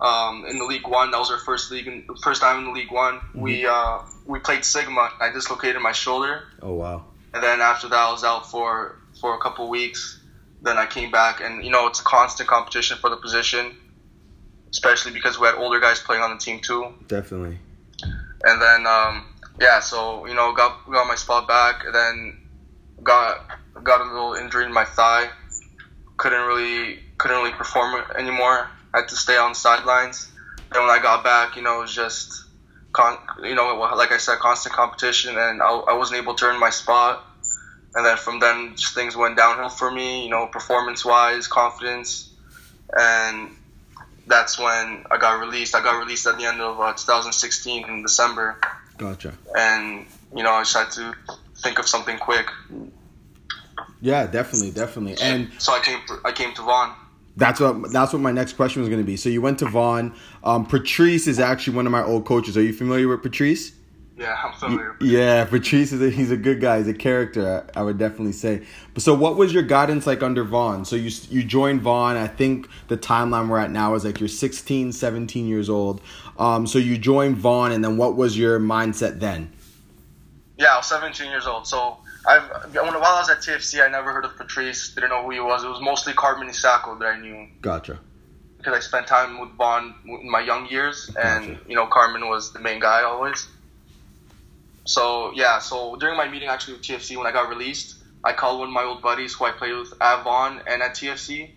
um, 0.01 0.45
in 0.45 0.57
the 0.59 0.65
League 0.65 0.87
One, 0.87 1.11
that 1.11 1.17
was 1.17 1.31
our 1.31 1.39
first 1.39 1.71
league, 1.71 1.87
in, 1.87 2.05
first 2.21 2.41
time 2.41 2.59
in 2.59 2.65
the 2.65 2.71
League 2.71 2.91
One. 2.91 3.19
We 3.33 3.65
uh, 3.65 3.99
we 4.25 4.39
played 4.39 4.63
Sigma. 4.65 5.11
I 5.19 5.31
dislocated 5.31 5.81
my 5.81 5.91
shoulder, 5.93 6.43
Oh 6.61 6.73
wow. 6.73 7.05
and 7.33 7.41
then 7.43 7.61
after 7.61 7.87
that, 7.89 7.97
I 7.97 8.11
was 8.11 8.23
out 8.23 8.49
for 8.51 8.97
for 9.21 9.35
a 9.35 9.39
couple 9.39 9.69
weeks. 9.69 10.19
Then 10.61 10.77
I 10.77 10.85
came 10.85 11.11
back, 11.11 11.39
and 11.41 11.63
you 11.63 11.71
know 11.71 11.87
it's 11.87 11.99
a 11.99 12.03
constant 12.03 12.49
competition 12.49 12.97
for 12.97 13.09
the 13.09 13.17
position, 13.17 13.75
especially 14.71 15.13
because 15.13 15.39
we 15.39 15.45
had 15.47 15.55
older 15.55 15.79
guys 15.79 15.99
playing 15.99 16.23
on 16.23 16.31
the 16.31 16.37
team 16.37 16.59
too. 16.59 16.93
Definitely. 17.07 17.59
And 18.43 18.61
then 18.61 18.85
um, 18.85 19.33
yeah, 19.61 19.79
so 19.79 20.25
you 20.27 20.33
know 20.33 20.53
got 20.53 20.85
got 20.91 21.07
my 21.07 21.15
spot 21.15 21.47
back, 21.47 21.85
and 21.85 21.95
then 21.95 22.37
got 23.03 23.45
got 23.83 24.01
a 24.01 24.05
little 24.05 24.33
injury 24.33 24.65
in 24.65 24.73
my 24.73 24.85
thigh. 24.85 25.29
Couldn't 26.17 26.47
really 26.47 26.99
couldn't 27.17 27.37
really 27.37 27.53
perform 27.53 28.03
anymore. 28.17 28.69
I 28.93 28.99
Had 28.99 29.09
to 29.09 29.15
stay 29.15 29.37
on 29.37 29.55
sidelines. 29.55 30.31
Then 30.71 30.81
when 30.81 30.91
I 30.91 31.01
got 31.01 31.23
back, 31.23 31.55
you 31.55 31.61
know, 31.61 31.79
it 31.79 31.81
was 31.81 31.95
just 31.95 32.45
con- 32.93 33.19
you 33.43 33.55
know, 33.55 33.75
like 33.95 34.11
I 34.11 34.17
said, 34.17 34.39
constant 34.39 34.75
competition, 34.75 35.37
and 35.37 35.61
I, 35.61 35.69
I 35.69 35.93
wasn't 35.93 36.21
able 36.21 36.35
to 36.35 36.45
earn 36.45 36.59
my 36.59 36.69
spot. 36.69 37.23
And 37.95 38.05
then 38.05 38.17
from 38.17 38.39
then, 38.39 38.73
just 38.75 38.93
things 38.93 39.15
went 39.15 39.37
downhill 39.37 39.69
for 39.69 39.89
me. 39.91 40.23
You 40.23 40.29
know, 40.29 40.47
performance 40.47 41.05
wise, 41.05 41.47
confidence, 41.47 42.33
and 42.97 43.49
that's 44.27 44.59
when 44.59 45.05
I 45.09 45.17
got 45.19 45.39
released. 45.39 45.75
I 45.75 45.81
got 45.81 45.99
released 45.99 46.27
at 46.27 46.37
the 46.37 46.45
end 46.45 46.59
of 46.59 46.79
uh, 46.79 46.93
2016 46.93 47.87
in 47.87 48.01
December, 48.01 48.59
Gotcha. 48.97 49.33
and 49.57 50.05
you 50.35 50.43
know, 50.43 50.51
I 50.51 50.61
just 50.61 50.75
had 50.75 50.91
to 50.91 51.15
think 51.61 51.79
of 51.79 51.87
something 51.87 52.17
quick. 52.17 52.47
Yeah, 54.01 54.27
definitely, 54.27 54.71
definitely. 54.71 55.17
And 55.21 55.49
so 55.57 55.73
I 55.73 55.79
came 55.79 55.99
to, 56.07 56.19
I 56.23 56.31
came 56.31 56.53
to 56.53 56.61
Vaughn. 56.61 56.95
That's 57.35 57.59
what 57.59 57.91
that's 57.91 58.13
what 58.13 58.21
my 58.21 58.31
next 58.31 58.53
question 58.53 58.81
was 58.81 58.89
going 58.89 59.01
to 59.01 59.05
be. 59.05 59.17
So 59.17 59.29
you 59.29 59.41
went 59.41 59.59
to 59.59 59.65
Vaughn. 59.65 60.13
Um, 60.43 60.65
Patrice 60.65 61.27
is 61.27 61.39
actually 61.39 61.75
one 61.75 61.85
of 61.85 61.91
my 61.91 62.03
old 62.03 62.25
coaches. 62.25 62.57
Are 62.57 62.63
you 62.63 62.73
familiar 62.73 63.07
with 63.07 63.21
Patrice? 63.21 63.73
Yeah, 64.17 64.35
I'm 64.43 64.53
familiar. 64.53 64.95
Yeah, 64.99 65.45
Patrice 65.45 65.91
is 65.91 66.01
a, 66.01 66.09
he's 66.09 66.31
a 66.31 66.37
good 66.37 66.59
guy. 66.59 66.79
He's 66.79 66.87
a 66.87 66.93
character. 66.93 67.63
I, 67.75 67.81
I 67.81 67.83
would 67.83 67.99
definitely 67.99 68.31
say. 68.31 68.65
But 68.95 69.03
so, 69.03 69.13
what 69.13 69.37
was 69.37 69.53
your 69.53 69.61
guidance 69.61 70.07
like 70.07 70.23
under 70.23 70.43
Vaughn? 70.43 70.85
So 70.85 70.95
you 70.95 71.11
you 71.29 71.43
joined 71.43 71.81
Vaughn. 71.81 72.17
I 72.17 72.27
think 72.27 72.67
the 72.87 72.97
timeline 72.97 73.47
we're 73.47 73.59
at 73.59 73.69
now 73.69 73.93
is 73.93 74.03
like 74.03 74.19
you're 74.19 74.27
16, 74.27 74.91
17 74.91 75.47
years 75.47 75.69
old. 75.69 76.01
Um, 76.39 76.65
so 76.65 76.79
you 76.79 76.97
joined 76.97 77.37
Vaughn, 77.37 77.71
and 77.71 77.83
then 77.83 77.97
what 77.97 78.15
was 78.15 78.35
your 78.35 78.59
mindset 78.59 79.19
then? 79.19 79.51
Yeah, 80.57 80.73
I 80.73 80.77
was 80.77 80.87
17 80.87 81.29
years 81.29 81.45
old. 81.45 81.67
So 81.67 81.97
I've 82.27 82.73
when, 82.73 82.93
while 82.93 83.15
I 83.15 83.19
was 83.19 83.29
at 83.29 83.39
TFC, 83.39 83.83
I 83.83 83.89
never 83.89 84.11
heard 84.11 84.25
of 84.25 84.35
Patrice. 84.35 84.93
Didn't 84.93 85.09
know 85.09 85.23
who 85.23 85.31
he 85.31 85.39
was. 85.39 85.63
It 85.63 85.67
was 85.67 85.81
mostly 85.81 86.13
Carmen 86.13 86.49
Isacco 86.49 86.97
that 86.99 87.05
I 87.05 87.19
knew 87.19 87.47
Gotcha. 87.61 87.99
because 88.57 88.75
I 88.75 88.79
spent 88.79 89.07
time 89.07 89.39
with 89.39 89.51
Vaughn 89.51 89.93
in 90.05 90.29
my 90.29 90.41
young 90.41 90.67
years, 90.67 91.09
and 91.19 91.47
Gotcha. 91.47 91.69
you 91.69 91.75
know 91.75 91.85
Carmen 91.87 92.27
was 92.27 92.53
the 92.53 92.59
main 92.59 92.79
guy 92.79 93.03
always. 93.03 93.47
So 94.85 95.31
yeah, 95.35 95.59
so 95.59 95.95
during 95.97 96.17
my 96.17 96.27
meeting 96.27 96.49
actually 96.49 96.73
with 96.73 96.83
TFC 96.83 97.17
when 97.17 97.27
I 97.27 97.31
got 97.31 97.49
released, 97.49 97.95
I 98.23 98.33
called 98.33 98.59
one 98.59 98.69
of 98.69 98.73
my 98.73 98.83
old 98.83 99.01
buddies 99.01 99.33
who 99.33 99.45
I 99.45 99.51
played 99.51 99.73
with 99.73 99.93
at 100.01 100.23
Vaughan 100.23 100.61
and 100.67 100.81
at 100.81 100.95
TFC, 100.95 101.49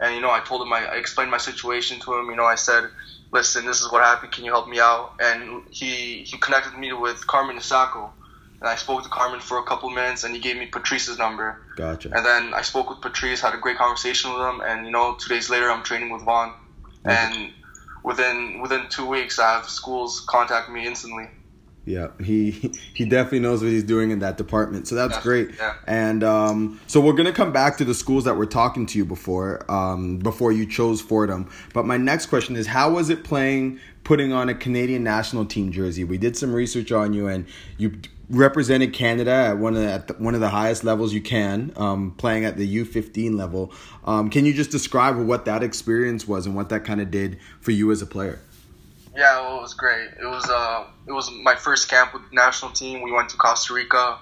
and 0.00 0.14
you 0.14 0.20
know 0.20 0.30
I 0.30 0.40
told 0.40 0.62
him 0.62 0.72
I, 0.72 0.86
I 0.86 0.96
explained 0.96 1.30
my 1.30 1.38
situation 1.38 2.00
to 2.00 2.14
him. 2.14 2.30
You 2.30 2.36
know 2.36 2.44
I 2.44 2.54
said, 2.54 2.88
listen, 3.32 3.66
this 3.66 3.80
is 3.80 3.92
what 3.92 4.02
happened. 4.02 4.32
Can 4.32 4.44
you 4.44 4.50
help 4.50 4.68
me 4.68 4.80
out? 4.80 5.12
And 5.20 5.62
he 5.70 6.22
he 6.22 6.38
connected 6.38 6.76
me 6.78 6.92
with 6.92 7.26
Carmen 7.26 7.58
Isacco. 7.58 8.12
And 8.60 8.68
I 8.68 8.76
spoke 8.76 9.02
to 9.02 9.08
Carmen 9.08 9.40
for 9.40 9.58
a 9.58 9.62
couple 9.64 9.90
minutes, 9.90 10.24
and 10.24 10.34
he 10.34 10.40
gave 10.40 10.56
me 10.56 10.66
Patrice's 10.66 11.18
number. 11.18 11.60
Gotcha. 11.76 12.10
And 12.14 12.24
then 12.24 12.54
I 12.54 12.62
spoke 12.62 12.88
with 12.88 13.00
Patrice, 13.00 13.40
had 13.40 13.54
a 13.54 13.58
great 13.58 13.76
conversation 13.76 14.32
with 14.32 14.40
him, 14.40 14.60
and 14.64 14.86
you 14.86 14.92
know, 14.92 15.14
two 15.18 15.28
days 15.32 15.50
later, 15.50 15.70
I'm 15.70 15.82
training 15.82 16.10
with 16.10 16.22
Vaughan, 16.22 16.52
and 17.04 17.52
within 18.02 18.60
within 18.60 18.88
two 18.88 19.06
weeks, 19.06 19.38
I 19.38 19.52
have 19.54 19.68
schools 19.68 20.20
contact 20.28 20.70
me 20.70 20.86
instantly. 20.86 21.28
Yeah, 21.84 22.08
he 22.20 22.50
he 22.94 23.04
definitely 23.04 23.38
knows 23.40 23.62
what 23.62 23.70
he's 23.70 23.84
doing 23.84 24.10
in 24.10 24.18
that 24.18 24.36
department. 24.36 24.88
So 24.88 24.96
that's 24.96 25.16
Yeah, 25.16 25.22
great. 25.22 25.50
yeah. 25.56 25.74
And 25.86 26.24
um, 26.24 26.80
so 26.88 27.00
we're 27.00 27.12
gonna 27.12 27.32
come 27.32 27.52
back 27.52 27.76
to 27.78 27.84
the 27.84 27.94
schools 27.94 28.24
that 28.24 28.34
were 28.34 28.46
talking 28.46 28.86
to 28.86 28.98
you 28.98 29.04
before 29.04 29.64
um, 29.70 30.18
before 30.18 30.50
you 30.50 30.66
chose 30.66 31.00
Fordham. 31.00 31.48
But 31.74 31.86
my 31.86 31.96
next 31.96 32.26
question 32.26 32.56
is, 32.56 32.66
how 32.66 32.90
was 32.90 33.08
it 33.08 33.22
playing 33.22 33.78
putting 34.06 34.32
on 34.32 34.48
a 34.48 34.54
Canadian 34.54 35.02
national 35.02 35.44
team 35.44 35.72
jersey? 35.72 36.04
We 36.04 36.16
did 36.16 36.36
some 36.36 36.54
research 36.54 36.92
on 36.92 37.12
you, 37.12 37.26
and 37.26 37.44
you 37.76 38.00
represented 38.30 38.92
Canada 38.92 39.32
at 39.32 39.58
one 39.58 39.74
of 39.74 39.82
the, 39.82 39.92
at 39.92 40.06
the, 40.06 40.14
one 40.14 40.34
of 40.34 40.40
the 40.40 40.48
highest 40.48 40.84
levels 40.84 41.12
you 41.12 41.20
can, 41.20 41.72
um, 41.76 42.12
playing 42.12 42.44
at 42.44 42.56
the 42.56 42.84
U15 42.84 43.36
level. 43.36 43.72
Um, 44.04 44.30
can 44.30 44.46
you 44.46 44.54
just 44.54 44.70
describe 44.70 45.16
what 45.16 45.44
that 45.46 45.64
experience 45.64 46.26
was 46.28 46.46
and 46.46 46.54
what 46.54 46.68
that 46.68 46.84
kind 46.84 47.00
of 47.00 47.10
did 47.10 47.40
for 47.60 47.72
you 47.72 47.90
as 47.90 48.00
a 48.00 48.06
player? 48.06 48.38
Yeah, 49.16 49.40
well, 49.40 49.58
it 49.58 49.62
was 49.62 49.74
great. 49.74 50.10
It 50.20 50.26
was 50.26 50.48
uh, 50.48 50.84
it 51.08 51.12
was 51.12 51.28
my 51.42 51.56
first 51.56 51.88
camp 51.88 52.14
with 52.14 52.22
the 52.30 52.36
national 52.36 52.70
team. 52.70 53.02
We 53.02 53.10
went 53.10 53.30
to 53.30 53.36
Costa 53.36 53.74
Rica. 53.74 54.18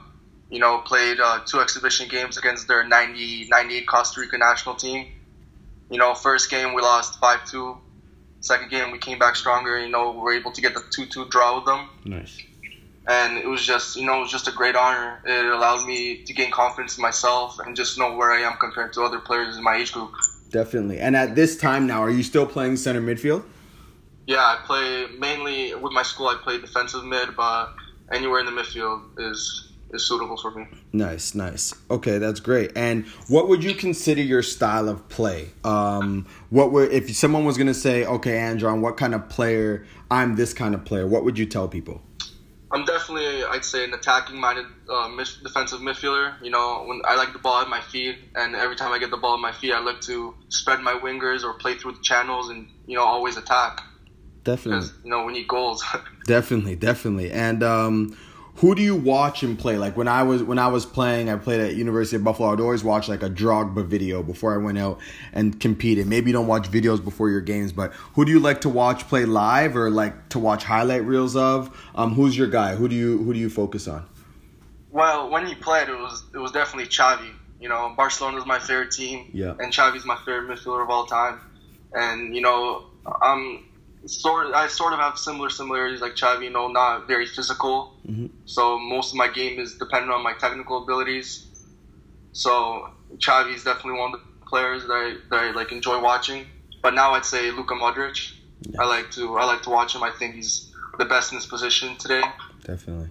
You 0.49 0.61
know, 0.61 0.79
played 0.79 1.21
uh, 1.21 1.41
two 1.45 1.61
exhibition 1.61 2.09
games 2.09 2.39
against 2.39 2.69
their 2.69 2.87
90, 2.87 3.49
98 3.51 3.87
Costa 3.87 4.21
Rica 4.21 4.39
national 4.39 4.77
team. 4.77 5.09
You 5.91 5.99
know, 5.99 6.15
first 6.15 6.49
game 6.51 6.73
we 6.73 6.81
lost 6.81 7.19
five 7.19 7.45
two. 7.45 7.77
Second 8.45 8.71
game 8.71 8.91
we 8.93 8.99
came 8.99 9.19
back 9.19 9.37
stronger. 9.37 9.81
You 9.81 9.89
know, 9.89 10.11
we 10.11 10.19
were 10.19 10.35
able 10.35 10.53
to 10.53 10.61
get 10.61 10.75
the 10.75 10.83
two 10.91 11.07
two 11.07 11.25
draw 11.31 11.57
with 11.57 11.65
them. 11.65 11.89
Nice. 12.05 12.37
and 13.09 13.39
it 13.39 13.47
was 13.49 13.65
just 13.67 13.97
you 13.97 14.05
know 14.05 14.19
it 14.19 14.21
was 14.21 14.31
just 14.31 14.49
a 14.49 14.53
great 14.53 14.77
honor. 14.77 15.23
It 15.25 15.47
allowed 15.47 15.87
me 15.87 16.23
to 16.25 16.33
gain 16.35 16.51
confidence 16.51 16.99
in 16.99 17.03
myself 17.03 17.59
and 17.59 17.75
just 17.75 17.99
know 17.99 18.15
where 18.15 18.33
I 18.33 18.41
am 18.41 18.59
compared 18.59 18.93
to 18.95 19.03
other 19.03 19.19
players 19.19 19.57
in 19.57 19.63
my 19.63 19.77
age 19.77 19.93
group. 19.93 20.13
Definitely. 20.51 20.99
And 21.01 21.17
at 21.17 21.35
this 21.35 21.57
time 21.57 21.87
now, 21.87 22.03
are 22.03 22.11
you 22.11 22.23
still 22.23 22.47
playing 22.47 22.77
center 22.77 23.01
midfield? 23.01 23.45
Yeah, 24.27 24.39
I 24.41 24.59
play 24.67 25.07
mainly 25.19 25.75
with 25.75 25.93
my 25.93 26.03
school. 26.03 26.29
I 26.29 26.37
play 26.37 26.59
defensive 26.61 27.05
mid, 27.05 27.35
but 27.37 27.75
anywhere 28.13 28.41
in 28.41 28.47
the 28.47 28.53
midfield 28.53 29.03
is 29.19 29.73
is 29.95 30.07
suitable 30.07 30.37
for 30.37 30.51
me. 30.51 30.67
Nice, 30.93 31.35
nice. 31.35 31.75
Okay, 31.91 32.19
that's 32.19 32.41
great. 32.41 32.73
And 32.77 33.07
what 33.29 33.49
would 33.49 33.63
you 33.65 33.75
consider 33.75 34.23
your 34.23 34.43
style 34.43 34.89
of 34.89 35.09
play? 35.09 35.51
Um, 35.65 36.27
what 36.51 36.73
would 36.73 36.93
if 36.93 37.15
someone 37.17 37.45
was 37.45 37.57
gonna 37.57 37.75
say, 37.75 38.05
okay, 38.05 38.39
Andron, 38.39 38.81
what 38.81 38.97
kind 38.97 39.15
of 39.15 39.29
player? 39.29 39.87
I'm 40.11 40.37
this 40.37 40.53
kind 40.53 40.75
of 40.75 40.85
player. 40.85 41.07
What 41.07 41.25
would 41.25 41.39
you 41.39 41.47
tell 41.47 41.69
people? 41.69 42.03
I'm 42.71 42.85
definitely, 42.85 43.45
I'd 43.45 43.65
say, 43.65 43.85
an 43.85 43.95
attacking-minded 43.95 44.67
uh, 44.91 45.09
defensive 45.45 45.79
midfielder. 45.79 46.43
You 46.43 46.51
know, 46.51 46.83
when 46.87 47.03
I 47.05 47.15
like 47.15 47.33
the 47.33 47.39
ball 47.39 47.63
at 47.63 47.69
my 47.69 47.81
feet, 47.81 48.19
and 48.35 48.57
every 48.57 48.75
time 48.75 48.91
I 48.91 48.99
get 48.99 49.13
the 49.13 49.17
ball 49.17 49.35
at 49.35 49.41
my 49.41 49.53
feet, 49.53 49.73
I 49.73 49.79
look 49.79 50.01
to 50.03 50.35
spread 50.49 50.81
my 50.81 50.95
wingers 50.95 51.45
or 51.45 51.55
play 51.55 51.75
through 51.75 51.93
the 51.93 52.03
channels, 52.03 52.49
and 52.49 52.69
you 52.87 52.97
know, 52.97 53.05
always 53.05 53.37
attack 53.37 53.81
Definitely, 54.45 54.91
you 55.03 55.11
know 55.11 55.25
we 55.25 55.33
need 55.33 55.49
goals. 55.49 55.83
definitely, 56.27 56.77
definitely. 56.77 57.33
And 57.33 57.63
um, 57.63 58.17
who 58.57 58.75
do 58.75 58.83
you 58.83 58.95
watch 58.95 59.43
and 59.43 59.59
play? 59.59 59.77
Like 59.79 59.97
when 59.97 60.07
I 60.09 60.23
was 60.23 60.43
when 60.43 60.59
I 60.59 60.69
was 60.69 60.87
playing, 60.87 61.29
I 61.29 61.37
played 61.37 61.61
at 61.61 61.75
University 61.75 62.17
of 62.17 62.25
Buffalo. 62.25 62.53
I'd 62.53 62.61
always 62.61 62.85
watch 62.85 63.09
like 63.09 63.23
a 63.23 63.29
Drogba 63.31 63.85
video 63.87 64.23
before 64.23 64.55
I 64.55 64.59
went 64.59 64.79
out 64.79 65.01
and 65.33 65.59
competed. 65.59 66.07
Maybe 66.07 66.31
you 66.31 66.33
don't 66.33 66.47
watch 66.47 66.71
videos 66.71 67.03
before 67.03 67.31
your 67.31 67.41
games, 67.41 67.73
but 67.73 67.93
who 68.15 68.25
do 68.25 68.31
you 68.31 68.39
like 68.41 68.61
to 68.63 68.69
watch 68.69 69.09
play 69.09 69.25
live 69.25 69.77
or 69.77 69.91
like 69.91 70.29
to 70.31 70.39
watch 70.39 70.65
highlight 70.65 71.05
reels 71.05 71.35
of? 71.37 71.77
Um, 71.95 72.15
who's 72.15 72.37
your 72.39 72.47
guy? 72.49 72.75
Who 72.77 72.89
do 72.89 72.95
you 72.95 73.19
who 73.19 73.35
do 73.35 73.41
you 73.41 73.51
focus 73.51 73.89
on? 73.89 74.07
Well, 74.91 75.31
when 75.31 75.47
he 75.47 75.55
played, 75.57 75.89
it 75.89 75.99
was 75.99 76.25
it 76.33 76.39
was 76.39 76.53
definitely 76.53 76.89
Xavi. 76.89 77.31
You 77.61 77.69
know, 77.69 77.93
Barcelona's 77.97 78.45
my 78.47 78.59
favorite 78.59 78.91
team, 78.91 79.31
Yeah. 79.33 79.55
and 79.59 79.73
Xavi's 79.73 80.05
my 80.05 80.17
favorite 80.25 80.49
midfielder 80.49 80.83
of 80.85 80.91
all 80.91 81.07
time. 81.07 81.41
And 81.93 82.35
you 82.37 82.43
know, 82.43 82.85
I'm 83.23 83.65
sort 84.07 84.55
I 84.55 84.67
sort 84.69 84.93
of 84.93 84.99
have 84.99 85.19
similar 85.19 85.51
similarities 85.51 86.01
like 86.01 86.15
Xavi. 86.15 86.45
You 86.45 86.51
know, 86.51 86.69
not 86.69 87.07
very 87.07 87.27
physical, 87.27 87.95
Mhm. 88.09 88.31
so 88.45 88.79
most 88.79 89.13
of 89.13 89.17
my 89.17 89.29
game 89.29 89.59
is 89.59 89.75
dependent 89.75 90.13
on 90.13 90.23
my 90.23 90.35
technical 90.35 90.83
abilities. 90.83 91.47
So 92.33 92.91
Xavi 93.17 93.55
is 93.55 93.65
definitely 93.65 93.99
one 94.01 94.15
of 94.15 94.21
the 94.21 94.47
players 94.47 94.83
that 94.87 94.93
I 94.93 95.17
that 95.31 95.41
I 95.45 95.51
like 95.53 95.73
enjoy 95.73 96.01
watching. 96.01 96.47
But 96.83 96.95
now 96.95 97.13
I'd 97.13 97.25
say 97.25 97.51
Luka 97.51 97.75
Modric. 97.75 98.33
I 98.79 98.87
like 98.87 99.11
to 99.13 99.37
I 99.37 99.45
like 99.45 99.63
to 99.63 99.71
watch 99.71 99.95
him. 99.95 100.03
I 100.03 100.11
think 100.11 100.35
he's 100.35 100.71
the 100.99 101.05
best 101.05 101.33
in 101.33 101.37
his 101.37 101.47
position 101.47 101.97
today. 101.97 102.23
Definitely. 102.65 103.09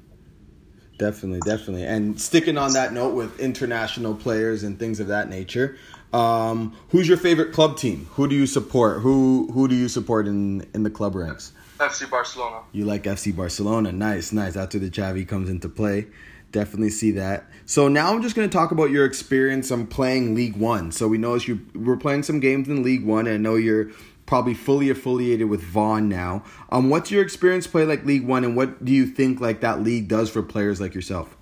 Definitely, 0.99 1.39
definitely. 1.41 1.83
And 1.83 2.19
sticking 2.21 2.57
on 2.57 2.73
that 2.73 2.93
note 2.93 3.15
with 3.15 3.39
international 3.39 4.13
players 4.15 4.63
and 4.63 4.77
things 4.77 4.99
of 4.99 5.07
that 5.07 5.27
nature, 5.29 5.75
um, 6.13 6.75
who's 6.89 7.07
your 7.07 7.17
favorite 7.17 7.53
club 7.53 7.77
team? 7.77 8.07
Who 8.11 8.27
do 8.27 8.35
you 8.35 8.45
support? 8.45 9.01
Who 9.01 9.49
who 9.51 9.67
do 9.67 9.75
you 9.75 9.89
support 9.89 10.27
in 10.27 10.65
in 10.73 10.83
the 10.83 10.89
club 10.89 11.15
ranks? 11.15 11.51
FC 11.79 12.09
Barcelona. 12.09 12.61
You 12.71 12.85
like 12.85 13.03
FC 13.03 13.35
Barcelona. 13.35 13.91
Nice, 13.91 14.31
nice. 14.31 14.55
After 14.55 14.79
the 14.79 14.89
Xavi 14.89 15.27
comes 15.27 15.49
into 15.49 15.67
play. 15.67 16.07
Definitely 16.51 16.91
see 16.91 17.11
that. 17.11 17.49
So 17.65 17.87
now 17.87 18.13
I'm 18.13 18.21
just 18.21 18.35
going 18.35 18.47
to 18.47 18.55
talk 18.55 18.69
about 18.69 18.91
your 18.91 19.05
experience 19.05 19.71
on 19.71 19.87
playing 19.87 20.35
League 20.35 20.55
One. 20.55 20.91
So 20.91 21.07
we 21.07 21.17
know 21.17 21.33
as 21.33 21.47
you 21.47 21.65
we're 21.73 21.97
playing 21.97 22.21
some 22.21 22.39
games 22.39 22.69
in 22.69 22.83
League 22.83 23.03
One, 23.03 23.25
and 23.25 23.33
I 23.33 23.37
know 23.37 23.55
you're 23.55 23.89
probably 24.27 24.53
fully 24.53 24.91
affiliated 24.91 25.49
with 25.49 25.63
Vaughn 25.63 26.07
now. 26.07 26.43
Um, 26.71 26.89
what's 26.89 27.09
your 27.09 27.23
experience 27.23 27.65
play 27.65 27.85
like 27.85 28.05
League 28.05 28.27
One, 28.27 28.43
and 28.43 28.55
what 28.55 28.85
do 28.85 28.91
you 28.91 29.07
think 29.07 29.41
like 29.41 29.61
that 29.61 29.81
league 29.81 30.07
does 30.07 30.29
for 30.29 30.43
players 30.43 30.79
like 30.79 30.93
yourself? 30.93 31.35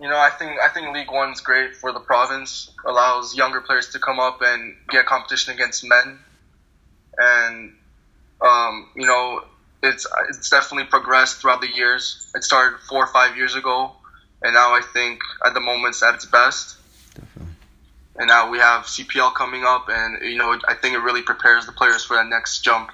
You 0.00 0.08
know, 0.08 0.16
I 0.16 0.30
think 0.30 0.60
I 0.60 0.68
think 0.68 0.94
League 0.94 1.10
One's 1.10 1.40
great 1.40 1.74
for 1.74 1.92
the 1.92 2.00
province. 2.00 2.70
Allows 2.86 3.34
younger 3.34 3.60
players 3.60 3.88
to 3.90 3.98
come 3.98 4.20
up 4.20 4.40
and 4.42 4.76
get 4.88 5.06
competition 5.06 5.54
against 5.54 5.84
men, 5.84 6.18
and 7.18 7.72
um, 8.40 8.88
you 8.94 9.06
know, 9.06 9.44
it's 9.82 10.06
it's 10.28 10.50
definitely 10.50 10.84
progressed 10.84 11.40
throughout 11.40 11.60
the 11.60 11.74
years. 11.74 12.30
It 12.34 12.44
started 12.44 12.78
four 12.88 13.04
or 13.04 13.08
five 13.08 13.36
years 13.36 13.56
ago, 13.56 13.92
and 14.42 14.54
now 14.54 14.72
I 14.72 14.82
think 14.92 15.20
at 15.44 15.54
the 15.54 15.60
moment 15.60 15.94
it's 15.94 16.02
at 16.02 16.14
its 16.14 16.26
best. 16.26 16.76
Definitely. 17.14 17.54
And 18.16 18.28
now 18.28 18.50
we 18.50 18.58
have 18.58 18.84
CPL 18.84 19.34
coming 19.34 19.64
up, 19.64 19.88
and 19.88 20.22
you 20.22 20.38
know, 20.38 20.56
I 20.68 20.74
think 20.74 20.94
it 20.94 20.98
really 20.98 21.22
prepares 21.22 21.66
the 21.66 21.72
players 21.72 22.04
for 22.04 22.14
that 22.14 22.26
next 22.28 22.60
jump. 22.60 22.90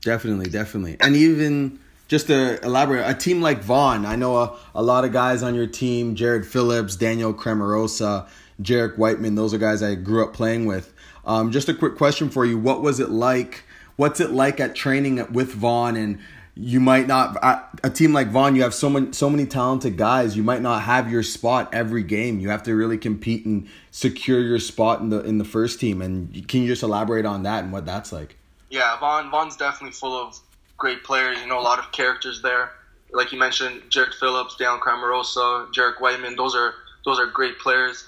Definitely, 0.00 0.48
definitely. 0.48 0.96
And 1.00 1.16
even 1.16 1.80
just 2.08 2.26
to 2.26 2.62
elaborate, 2.64 3.08
a 3.08 3.14
team 3.14 3.40
like 3.40 3.62
Vaughn, 3.62 4.04
I 4.04 4.16
know 4.16 4.36
a, 4.36 4.56
a 4.74 4.82
lot 4.82 5.04
of 5.04 5.12
guys 5.12 5.42
on 5.42 5.54
your 5.54 5.66
team, 5.66 6.14
Jared 6.14 6.46
Phillips, 6.46 6.96
Daniel 6.96 7.32
Cremarosa, 7.32 8.28
Jarek 8.62 8.98
Whiteman, 8.98 9.34
those 9.34 9.54
are 9.54 9.58
guys 9.58 9.82
I 9.82 9.94
grew 9.94 10.22
up 10.22 10.32
playing 10.32 10.66
with. 10.66 10.92
Um, 11.24 11.50
just 11.50 11.68
a 11.68 11.74
quick 11.74 11.96
question 11.96 12.28
for 12.28 12.44
you. 12.44 12.58
What 12.58 12.82
was 12.82 13.00
it 13.00 13.10
like? 13.10 13.64
What's 13.96 14.20
it 14.20 14.30
like 14.30 14.60
at 14.60 14.74
training 14.74 15.32
with 15.32 15.52
Vaughn 15.52 15.96
and 15.96 16.18
you 16.56 16.78
might 16.78 17.08
not 17.08 17.36
a 17.82 17.90
team 17.90 18.12
like 18.12 18.28
Vaughn, 18.28 18.54
you 18.54 18.62
have 18.62 18.74
so 18.74 18.88
many 18.88 19.12
so 19.12 19.28
many 19.28 19.44
talented 19.44 19.96
guys. 19.96 20.36
You 20.36 20.44
might 20.44 20.62
not 20.62 20.82
have 20.82 21.10
your 21.10 21.22
spot 21.24 21.68
every 21.72 22.04
game. 22.04 22.38
You 22.38 22.48
have 22.50 22.62
to 22.64 22.74
really 22.74 22.96
compete 22.96 23.44
and 23.44 23.68
secure 23.90 24.40
your 24.40 24.60
spot 24.60 25.00
in 25.00 25.08
the 25.08 25.20
in 25.20 25.38
the 25.38 25.44
first 25.44 25.80
team. 25.80 26.00
And 26.00 26.46
can 26.46 26.62
you 26.62 26.68
just 26.68 26.82
elaborate 26.82 27.26
on 27.26 27.42
that 27.42 27.64
and 27.64 27.72
what 27.72 27.86
that's 27.86 28.12
like? 28.12 28.36
Yeah, 28.70 28.98
Vaughn 29.00 29.30
Vaughn's 29.30 29.56
definitely 29.56 29.94
full 29.94 30.16
of 30.16 30.38
great 30.76 31.04
players. 31.04 31.40
You 31.40 31.46
know, 31.46 31.58
a 31.58 31.62
lot 31.62 31.78
of 31.78 31.92
characters 31.92 32.42
there. 32.42 32.70
Like 33.12 33.32
you 33.32 33.38
mentioned, 33.38 33.82
Jared 33.90 34.14
Phillips, 34.14 34.56
Dan 34.56 34.80
Cramarosa, 34.80 35.72
Jarek 35.72 36.00
Whiteman. 36.00 36.36
Those 36.36 36.54
are 36.54 36.74
those 37.04 37.18
are 37.18 37.26
great 37.26 37.58
players, 37.58 38.04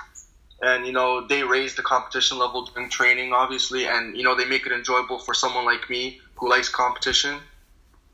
and 0.61 0.87
you 0.87 0.93
know 0.93 1.27
they 1.27 1.43
raise 1.43 1.77
the 1.77 1.83
competition 1.83 2.39
level 2.39 2.65
during 2.67 2.89
training, 2.91 3.33
obviously, 3.33 3.87
and 3.87 4.17
you 4.17 4.23
know 4.23 4.35
they 4.35 4.45
make 4.45 4.67
it 4.67 4.73
enjoyable 4.73 5.19
for 5.19 5.35
someone 5.35 5.65
like 5.65 5.89
me 5.89 6.21
who 6.37 6.49
likes 6.49 6.69
competition. 6.69 7.39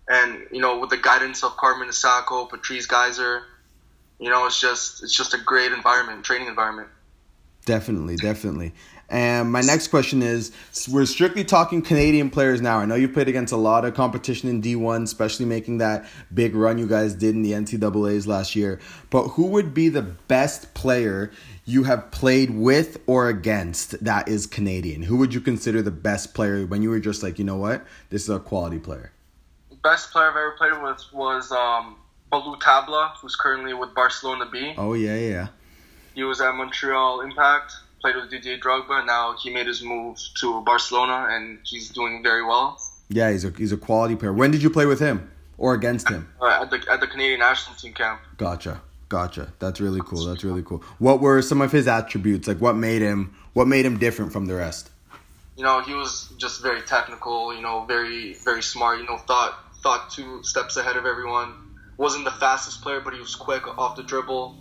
And 0.08 0.46
you 0.50 0.60
know, 0.60 0.78
with 0.78 0.90
the 0.90 0.96
guidance 0.96 1.42
of 1.42 1.56
Carmen 1.56 1.88
Isacco, 1.88 2.44
Patrice 2.46 2.86
Gheisar, 2.86 3.44
you 4.18 4.28
know, 4.28 4.46
it's 4.46 4.60
just 4.60 5.02
it's 5.02 5.16
just 5.16 5.32
a 5.34 5.38
great 5.38 5.72
environment, 5.72 6.24
training 6.24 6.48
environment. 6.48 6.88
Definitely, 7.64 8.16
definitely. 8.16 8.72
And 9.12 9.52
my 9.52 9.60
next 9.60 9.88
question 9.88 10.22
is 10.22 10.52
we're 10.88 11.04
strictly 11.04 11.44
talking 11.44 11.82
Canadian 11.82 12.30
players 12.30 12.62
now. 12.62 12.78
I 12.78 12.86
know 12.86 12.94
you've 12.94 13.12
played 13.12 13.28
against 13.28 13.52
a 13.52 13.58
lot 13.58 13.84
of 13.84 13.92
competition 13.92 14.48
in 14.48 14.62
D1, 14.62 15.02
especially 15.02 15.44
making 15.44 15.78
that 15.78 16.06
big 16.32 16.54
run 16.54 16.78
you 16.78 16.86
guys 16.86 17.12
did 17.12 17.34
in 17.34 17.42
the 17.42 17.52
NCAAs 17.52 18.26
last 18.26 18.56
year. 18.56 18.80
But 19.10 19.28
who 19.28 19.48
would 19.48 19.74
be 19.74 19.90
the 19.90 20.00
best 20.00 20.72
player 20.72 21.30
you 21.66 21.84
have 21.84 22.10
played 22.10 22.56
with 22.56 23.02
or 23.06 23.28
against 23.28 24.02
that 24.02 24.28
is 24.28 24.46
Canadian? 24.46 25.02
Who 25.02 25.18
would 25.18 25.34
you 25.34 25.42
consider 25.42 25.82
the 25.82 25.90
best 25.90 26.32
player 26.32 26.64
when 26.64 26.80
you 26.80 26.88
were 26.88 26.98
just 26.98 27.22
like, 27.22 27.38
you 27.38 27.44
know 27.44 27.56
what, 27.56 27.84
this 28.08 28.22
is 28.22 28.30
a 28.30 28.40
quality 28.40 28.78
player? 28.78 29.12
Best 29.82 30.10
player 30.10 30.30
I've 30.30 30.36
ever 30.36 30.52
played 30.52 30.82
with 30.82 31.04
was 31.12 31.52
um, 31.52 31.96
Ballou 32.30 32.56
Tabla, 32.56 33.12
who's 33.20 33.36
currently 33.36 33.74
with 33.74 33.94
Barcelona 33.94 34.46
B. 34.50 34.72
Oh 34.78 34.94
yeah, 34.94 35.16
yeah. 35.16 35.48
He 36.14 36.22
was 36.22 36.40
at 36.40 36.54
Montreal 36.54 37.20
Impact, 37.20 37.74
played 38.02 38.16
with 38.16 38.30
Didier 38.30 38.58
Drogba. 38.58 39.06
Now 39.06 39.34
he 39.40 39.48
made 39.48 39.66
his 39.66 39.82
move 39.82 40.18
to 40.40 40.60
Barcelona, 40.62 41.28
and 41.30 41.58
he's 41.64 41.88
doing 41.88 42.22
very 42.22 42.44
well. 42.44 42.78
Yeah, 43.08 43.30
he's 43.30 43.44
a 43.44 43.50
he's 43.50 43.72
a 43.72 43.76
quality 43.76 44.16
player. 44.16 44.32
When 44.32 44.50
did 44.50 44.62
you 44.62 44.70
play 44.70 44.86
with 44.86 45.00
him 45.00 45.30
or 45.56 45.74
against 45.74 46.08
him? 46.08 46.28
Uh, 46.40 46.62
at 46.62 46.70
the 46.70 46.84
at 46.90 47.00
the 47.00 47.06
Canadian 47.06 47.40
national 47.40 47.76
team 47.76 47.94
camp. 47.94 48.20
Gotcha, 48.36 48.82
gotcha. 49.08 49.52
That's 49.58 49.80
really 49.80 50.00
cool. 50.04 50.26
That's 50.26 50.44
really 50.44 50.62
cool. 50.62 50.82
What 50.98 51.20
were 51.20 51.40
some 51.40 51.62
of 51.62 51.72
his 51.72 51.86
attributes? 51.86 52.48
Like, 52.48 52.60
what 52.60 52.76
made 52.76 53.02
him 53.02 53.34
what 53.52 53.68
made 53.68 53.86
him 53.86 53.98
different 53.98 54.32
from 54.32 54.46
the 54.46 54.56
rest? 54.56 54.90
You 55.56 55.64
know, 55.64 55.82
he 55.82 55.94
was 55.94 56.32
just 56.38 56.62
very 56.62 56.82
technical. 56.82 57.54
You 57.54 57.62
know, 57.62 57.84
very 57.84 58.34
very 58.34 58.62
smart. 58.62 58.98
You 58.98 59.06
know, 59.06 59.18
thought 59.18 59.58
thought 59.82 60.10
two 60.10 60.42
steps 60.42 60.76
ahead 60.76 60.96
of 60.96 61.06
everyone. 61.06 61.54
Wasn't 61.98 62.24
the 62.24 62.30
fastest 62.32 62.80
player, 62.82 63.00
but 63.00 63.12
he 63.12 63.20
was 63.20 63.36
quick 63.36 63.66
off 63.78 63.96
the 63.96 64.02
dribble. 64.02 64.56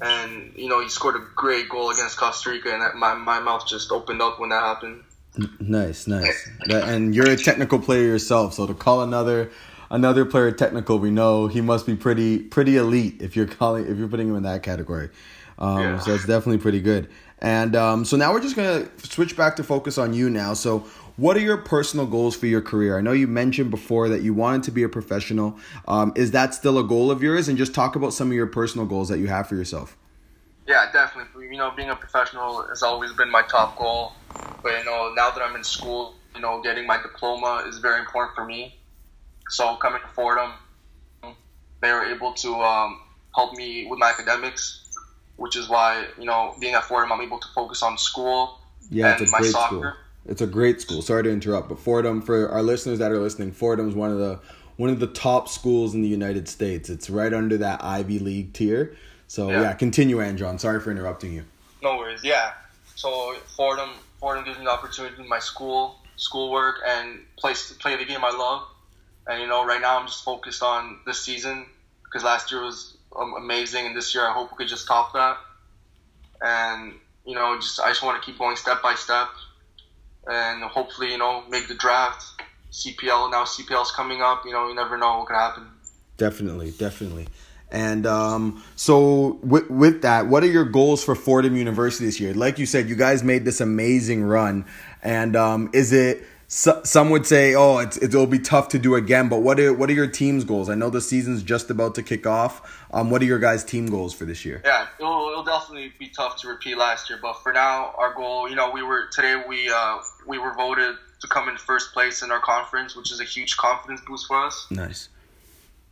And 0.00 0.52
you 0.56 0.68
know, 0.68 0.82
he 0.82 0.88
scored 0.88 1.16
a 1.16 1.24
great 1.34 1.68
goal 1.68 1.90
against 1.90 2.16
Costa 2.16 2.50
Rica, 2.50 2.72
and 2.72 2.82
that, 2.82 2.96
my 2.96 3.14
my 3.14 3.40
mouth 3.40 3.66
just 3.66 3.90
opened 3.90 4.20
up 4.20 4.38
when 4.38 4.50
that 4.50 4.62
happened. 4.62 5.02
Nice, 5.60 6.06
nice. 6.06 6.48
and 6.70 7.14
you're 7.14 7.30
a 7.30 7.36
technical 7.36 7.78
player 7.78 8.02
yourself, 8.02 8.54
so 8.54 8.66
to 8.66 8.74
call 8.74 9.02
another 9.02 9.50
another 9.90 10.24
player 10.24 10.52
technical, 10.52 10.98
we 10.98 11.10
know 11.10 11.46
he 11.46 11.60
must 11.60 11.86
be 11.86 11.94
pretty 11.94 12.38
pretty 12.38 12.76
elite 12.76 13.20
if 13.20 13.36
you're 13.36 13.46
calling 13.46 13.86
if 13.86 13.96
you're 13.98 14.08
putting 14.08 14.28
him 14.28 14.36
in 14.36 14.42
that 14.44 14.62
category. 14.62 15.10
Um, 15.58 15.80
yeah. 15.80 15.98
So 16.00 16.14
it's 16.14 16.26
definitely 16.26 16.58
pretty 16.58 16.80
good. 16.80 17.08
And 17.38 17.76
um, 17.76 18.04
so 18.04 18.16
now 18.16 18.32
we're 18.32 18.40
just 18.40 18.56
gonna 18.56 18.88
switch 18.98 19.36
back 19.36 19.56
to 19.56 19.64
focus 19.64 19.98
on 19.98 20.12
you 20.12 20.30
now. 20.30 20.54
So 20.54 20.86
what 21.16 21.36
are 21.36 21.40
your 21.40 21.56
personal 21.56 22.06
goals 22.06 22.36
for 22.36 22.46
your 22.46 22.60
career? 22.60 22.98
I 22.98 23.00
know 23.00 23.12
you 23.12 23.26
mentioned 23.26 23.70
before 23.70 24.08
that 24.08 24.22
you 24.22 24.34
wanted 24.34 24.64
to 24.64 24.70
be 24.70 24.82
a 24.82 24.88
professional. 24.88 25.58
Um, 25.88 26.12
is 26.14 26.32
that 26.32 26.54
still 26.54 26.78
a 26.78 26.84
goal 26.84 27.10
of 27.10 27.22
yours? 27.22 27.48
And 27.48 27.56
just 27.56 27.74
talk 27.74 27.96
about 27.96 28.12
some 28.12 28.28
of 28.28 28.34
your 28.34 28.46
personal 28.46 28.86
goals 28.86 29.08
that 29.08 29.18
you 29.18 29.26
have 29.28 29.48
for 29.48 29.54
yourself. 29.54 29.96
Yeah, 30.66 30.90
definitely. 30.92 31.46
You 31.46 31.56
know, 31.56 31.70
being 31.70 31.90
a 31.90 31.96
professional 31.96 32.66
has 32.68 32.82
always 32.82 33.12
been 33.12 33.30
my 33.30 33.42
top 33.42 33.78
goal. 33.78 34.12
But 34.62 34.78
you 34.78 34.84
know, 34.84 35.12
now 35.14 35.30
that 35.30 35.40
I'm 35.40 35.56
in 35.56 35.64
school, 35.64 36.14
you 36.34 36.40
know, 36.40 36.60
getting 36.60 36.86
my 36.86 37.00
diploma 37.00 37.64
is 37.66 37.78
very 37.78 38.00
important 38.00 38.34
for 38.34 38.44
me. 38.44 38.76
So 39.48 39.76
coming 39.76 40.02
to 40.02 40.08
Fordham, 40.08 40.52
they 41.80 41.92
were 41.92 42.04
able 42.04 42.32
to 42.34 42.54
um, 42.56 43.00
help 43.34 43.54
me 43.54 43.86
with 43.88 43.98
my 43.98 44.10
academics, 44.10 44.84
which 45.36 45.56
is 45.56 45.68
why 45.68 46.06
you 46.18 46.24
know, 46.24 46.54
being 46.60 46.74
at 46.74 46.84
Fordham, 46.84 47.12
I'm 47.12 47.20
able 47.20 47.38
to 47.38 47.48
focus 47.54 47.82
on 47.82 47.96
school 47.96 48.58
yeah, 48.90 49.16
and 49.16 49.30
my 49.30 49.40
soccer. 49.40 49.76
School. 49.76 49.92
It's 50.28 50.40
a 50.40 50.46
great 50.46 50.80
school. 50.80 51.02
Sorry 51.02 51.22
to 51.22 51.30
interrupt, 51.30 51.68
but 51.68 51.78
Fordham, 51.78 52.20
for 52.20 52.48
our 52.48 52.62
listeners 52.62 52.98
that 52.98 53.12
are 53.12 53.18
listening, 53.18 53.52
Fordham 53.52 53.88
is 53.88 53.94
one 53.94 54.10
of 54.10 54.18
the 54.18 54.40
one 54.76 54.90
of 54.90 55.00
the 55.00 55.06
top 55.06 55.48
schools 55.48 55.94
in 55.94 56.02
the 56.02 56.08
United 56.08 56.48
States. 56.48 56.90
It's 56.90 57.08
right 57.08 57.32
under 57.32 57.56
that 57.58 57.82
Ivy 57.82 58.18
League 58.18 58.52
tier. 58.52 58.96
So 59.28 59.50
yeah, 59.50 59.62
yeah 59.62 59.72
continue, 59.74 60.20
Andron. 60.20 60.58
Sorry 60.58 60.80
for 60.80 60.90
interrupting 60.90 61.32
you. 61.32 61.44
No 61.82 61.96
worries. 61.96 62.22
Yeah. 62.22 62.52
So 62.94 63.34
Fordham, 63.56 63.90
Fordham 64.18 64.44
gives 64.44 64.58
me 64.58 64.64
the 64.64 64.70
opportunity 64.70 65.16
to 65.16 65.22
do 65.22 65.28
my 65.28 65.38
school, 65.38 65.96
schoolwork, 66.16 66.76
and 66.86 67.20
play 67.36 67.54
play 67.78 67.96
the 67.96 68.04
game 68.04 68.24
I 68.24 68.30
love. 68.30 68.66
And 69.26 69.40
you 69.40 69.48
know, 69.48 69.64
right 69.64 69.80
now 69.80 69.98
I'm 69.98 70.06
just 70.06 70.24
focused 70.24 70.62
on 70.62 71.00
this 71.06 71.20
season 71.20 71.66
because 72.04 72.24
last 72.24 72.50
year 72.52 72.62
was 72.62 72.96
um, 73.14 73.34
amazing, 73.34 73.86
and 73.86 73.96
this 73.96 74.14
year 74.14 74.26
I 74.26 74.32
hope 74.32 74.50
we 74.52 74.56
could 74.56 74.68
just 74.68 74.86
top 74.86 75.12
that. 75.14 75.36
And 76.42 76.94
you 77.24 77.34
know, 77.34 77.56
just 77.56 77.80
I 77.80 77.88
just 77.88 78.02
want 78.02 78.20
to 78.22 78.26
keep 78.26 78.38
going 78.38 78.56
step 78.56 78.82
by 78.82 78.94
step, 78.94 79.28
and 80.26 80.62
hopefully, 80.64 81.12
you 81.12 81.18
know, 81.18 81.44
make 81.48 81.68
the 81.68 81.74
draft. 81.74 82.24
CPL 82.72 83.30
now 83.30 83.44
CPL's 83.44 83.90
coming 83.92 84.20
up. 84.20 84.44
You 84.44 84.52
know, 84.52 84.68
you 84.68 84.74
never 84.74 84.98
know 84.98 85.18
what 85.18 85.28
could 85.28 85.36
happen. 85.36 85.66
Definitely, 86.16 86.72
definitely. 86.72 87.28
And 87.70 88.06
um, 88.06 88.62
so, 88.76 89.38
with, 89.42 89.68
with 89.70 90.02
that, 90.02 90.26
what 90.28 90.44
are 90.44 90.48
your 90.48 90.64
goals 90.64 91.02
for 91.02 91.14
Fordham 91.14 91.56
University 91.56 92.06
this 92.06 92.20
year? 92.20 92.32
Like 92.32 92.58
you 92.58 92.66
said, 92.66 92.88
you 92.88 92.94
guys 92.94 93.24
made 93.24 93.44
this 93.44 93.60
amazing 93.60 94.22
run, 94.22 94.66
and 95.02 95.34
um, 95.36 95.70
is 95.72 95.92
it? 95.92 96.24
So, 96.48 96.80
some 96.84 97.10
would 97.10 97.26
say, 97.26 97.54
"Oh, 97.56 97.78
it's, 97.78 98.00
it'll 98.00 98.26
be 98.26 98.38
tough 98.38 98.68
to 98.68 98.78
do 98.78 98.94
again." 98.94 99.28
But 99.28 99.42
what 99.42 99.58
are 99.58 99.72
what 99.72 99.90
are 99.90 99.94
your 99.94 100.06
team's 100.06 100.44
goals? 100.44 100.70
I 100.70 100.76
know 100.76 100.90
the 100.90 101.00
season's 101.00 101.42
just 101.42 101.70
about 101.70 101.96
to 101.96 102.04
kick 102.04 102.24
off. 102.26 102.84
Um, 102.92 103.10
what 103.10 103.20
are 103.20 103.24
your 103.24 103.40
guys' 103.40 103.64
team 103.64 103.86
goals 103.86 104.14
for 104.14 104.24
this 104.24 104.44
year? 104.44 104.62
Yeah, 104.64 104.86
it'll, 105.00 105.30
it'll 105.30 105.44
definitely 105.44 105.92
be 105.98 106.08
tough 106.08 106.40
to 106.42 106.48
repeat 106.48 106.78
last 106.78 107.10
year. 107.10 107.18
But 107.20 107.42
for 107.42 107.52
now, 107.52 107.94
our 107.98 108.14
goal, 108.14 108.48
you 108.48 108.54
know, 108.54 108.70
we 108.70 108.82
were 108.82 109.06
today 109.10 109.42
we 109.48 109.68
uh, 109.68 109.98
we 110.24 110.38
were 110.38 110.54
voted 110.54 110.94
to 111.20 111.26
come 111.26 111.48
in 111.48 111.56
first 111.56 111.92
place 111.92 112.22
in 112.22 112.30
our 112.30 112.40
conference, 112.40 112.94
which 112.94 113.10
is 113.10 113.20
a 113.20 113.24
huge 113.24 113.56
confidence 113.56 114.00
boost 114.06 114.28
for 114.28 114.36
us. 114.36 114.68
Nice. 114.70 115.08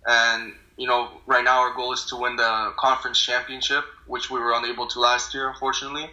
And 0.06 0.52
you 0.76 0.86
know, 0.86 1.10
right 1.26 1.44
now 1.44 1.60
our 1.60 1.74
goal 1.74 1.92
is 1.92 2.04
to 2.06 2.16
win 2.16 2.36
the 2.36 2.72
conference 2.78 3.20
championship, 3.20 3.84
which 4.06 4.30
we 4.30 4.38
were 4.38 4.52
unable 4.54 4.86
to 4.86 5.00
last 5.00 5.34
year, 5.34 5.48
unfortunately. 5.48 6.10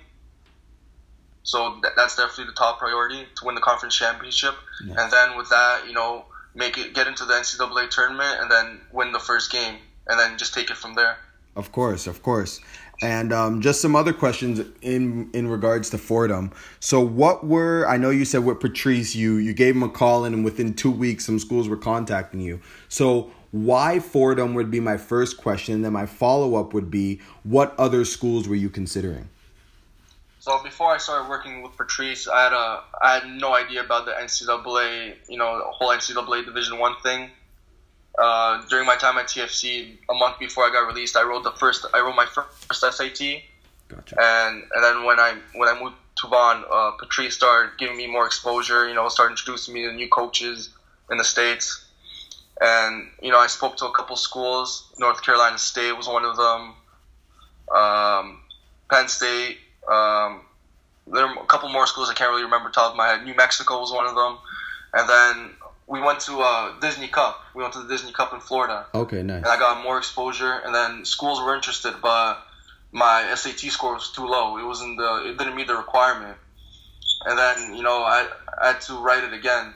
So 1.44 1.80
th- 1.82 1.94
that's 1.96 2.16
definitely 2.16 2.46
the 2.46 2.58
top 2.58 2.80
priority 2.80 3.26
to 3.36 3.46
win 3.46 3.56
the 3.56 3.62
conference 3.62 3.96
championship, 3.96 4.56
yeah. 4.86 4.96
and 4.98 5.12
then 5.12 5.38
with 5.38 5.50
that, 5.50 5.84
you 5.88 5.94
know, 5.94 6.26
make 6.54 6.78
it 6.78 6.94
get 6.94 7.08
into 7.08 7.26
the 7.26 7.34
NCAA 7.34 7.90
tournament, 7.90 8.42
and 8.42 8.52
then 8.52 8.82
win 8.92 9.12
the 9.12 9.20
first 9.20 9.52
game, 9.52 9.78
and 10.08 10.20
then 10.20 10.38
just 10.38 10.54
take 10.54 10.70
it 10.70 10.78
from 10.78 10.96
there. 10.96 11.18
Of 11.56 11.72
course, 11.72 12.08
of 12.08 12.24
course. 12.24 12.60
And 13.04 13.34
um, 13.34 13.62
just 13.62 13.82
some 13.82 13.96
other 13.96 14.14
questions 14.14 14.62
in 14.82 15.32
in 15.34 15.48
regards 15.48 15.90
to 15.90 15.98
Fordham. 15.98 16.52
So, 16.80 17.00
what 17.02 17.46
were 17.46 17.86
I 17.88 17.98
know 17.98 18.12
you 18.12 18.26
said 18.26 18.46
with 18.46 18.60
Patrice, 18.60 19.16
you 19.16 19.38
you 19.38 19.54
gave 19.54 19.76
him 19.76 19.84
a 19.84 19.90
call, 19.90 20.26
and 20.26 20.46
within 20.46 20.76
two 20.76 20.92
weeks, 20.92 21.26
some 21.26 21.40
schools 21.40 21.68
were 21.68 21.78
contacting 21.78 22.42
you. 22.42 22.62
So, 22.90 23.32
why 23.52 24.00
Fordham 24.00 24.54
would 24.54 24.72
be 24.72 24.80
my 24.80 24.98
first 24.98 25.38
question. 25.38 25.76
And 25.76 25.86
then 25.86 25.94
my 25.94 26.06
follow 26.06 26.56
up 26.56 26.74
would 26.74 26.90
be, 26.90 27.20
what 27.44 27.78
other 27.78 28.06
schools 28.06 28.48
were 28.48 28.56
you 28.56 28.70
considering? 28.70 29.30
So 30.42 30.60
before 30.64 30.92
I 30.92 30.98
started 30.98 31.30
working 31.30 31.62
with 31.62 31.78
Patrice, 31.78 32.28
I 32.28 32.42
had 32.42 32.52
a 32.52 32.82
I 33.00 33.14
had 33.20 33.28
no 33.28 33.54
idea 33.54 33.84
about 33.84 34.06
the 34.06 34.14
NCAA, 34.14 35.14
you 35.30 35.38
know, 35.38 35.60
the 35.60 35.66
whole 35.66 35.90
NCAA 35.90 36.46
Division 36.46 36.80
One 36.80 36.96
thing. 37.04 37.30
Uh, 38.18 38.66
during 38.68 38.88
my 38.88 38.96
time 38.96 39.20
at 39.20 39.28
TFC, 39.28 39.98
a 40.10 40.16
month 40.16 40.40
before 40.40 40.66
I 40.66 40.72
got 40.72 40.88
released, 40.88 41.16
I 41.16 41.22
wrote 41.22 41.44
the 41.44 41.52
first 41.52 41.86
I 41.94 42.00
wrote 42.00 42.16
my 42.16 42.26
first 42.26 42.74
SAT. 42.74 43.44
Gotcha. 43.88 44.16
And 44.20 44.64
and 44.74 44.84
then 44.84 45.04
when 45.04 45.20
I 45.20 45.38
when 45.54 45.70
I 45.70 45.80
moved 45.80 45.98
to 46.24 46.28
Vaughan, 46.28 46.66
uh, 46.74 46.92
Patrice 46.98 47.36
started 47.36 47.78
giving 47.78 47.96
me 47.96 48.08
more 48.08 48.26
exposure. 48.26 48.90
You 48.90 48.96
know, 48.96 49.08
started 49.10 49.34
introducing 49.34 49.76
me 49.76 49.84
to 49.84 49.92
new 49.92 50.10
coaches 50.10 50.70
in 51.12 51.18
the 51.20 51.24
states. 51.24 51.86
And 52.60 53.12
you 53.22 53.30
know, 53.30 53.38
I 53.38 53.46
spoke 53.46 53.78
to 53.78 53.86
a 53.86 53.92
couple 53.92 54.16
schools. 54.16 54.92
North 54.98 55.22
Carolina 55.22 55.60
State 55.60 55.96
was 55.96 56.08
one 56.08 56.26
of 56.26 56.36
them. 56.36 56.74
Um, 57.72 58.40
Penn 58.90 59.08
State. 59.08 59.60
Um, 59.88 60.42
there 61.08 61.26
are 61.26 61.40
a 61.40 61.46
couple 61.46 61.70
more 61.70 61.88
schools 61.88 62.10
I 62.10 62.14
can't 62.14 62.30
really 62.30 62.44
remember 62.44 62.70
top 62.70 62.92
of 62.92 62.98
my 62.98 63.08
head. 63.08 63.24
New 63.24 63.36
Mexico 63.36 63.80
was 63.80 63.92
one 63.92 64.06
of 64.06 64.16
them. 64.16 64.38
And 64.94 65.10
then 65.10 65.52
we 65.88 66.02
went 66.02 66.20
to 66.22 66.40
uh, 66.40 66.80
Disney 66.80 67.08
Cup. 67.08 67.42
We 67.56 67.62
went 67.62 67.74
to 67.74 67.84
the 67.84 67.88
Disney 67.88 68.12
Cup 68.12 68.34
in 68.34 68.40
Florida. 68.40 68.86
Okay, 68.94 69.24
nice. 69.24 69.38
And 69.38 69.48
I 69.48 69.58
got 69.58 69.84
more 69.84 69.98
exposure. 69.98 70.62
And 70.66 70.74
then 70.74 71.06
schools 71.06 71.42
were 71.42 71.56
interested, 71.56 71.96
but 72.02 72.46
my 72.92 73.34
SAT 73.36 73.60
score 73.72 73.94
was 73.94 74.12
too 74.12 74.26
low. 74.26 74.58
It 74.58 74.66
wasn't 74.66 74.98
the. 74.98 75.30
It 75.30 75.38
didn't 75.38 75.56
meet 75.56 75.68
the 75.68 75.76
requirement. 75.76 76.38
And 77.26 77.38
then 77.38 77.76
you 77.76 77.84
know 77.84 78.04
I, 78.04 78.28
I 78.62 78.68
had 78.68 78.82
to 78.82 78.94
write 78.96 79.24
it 79.24 79.34
again 79.34 79.74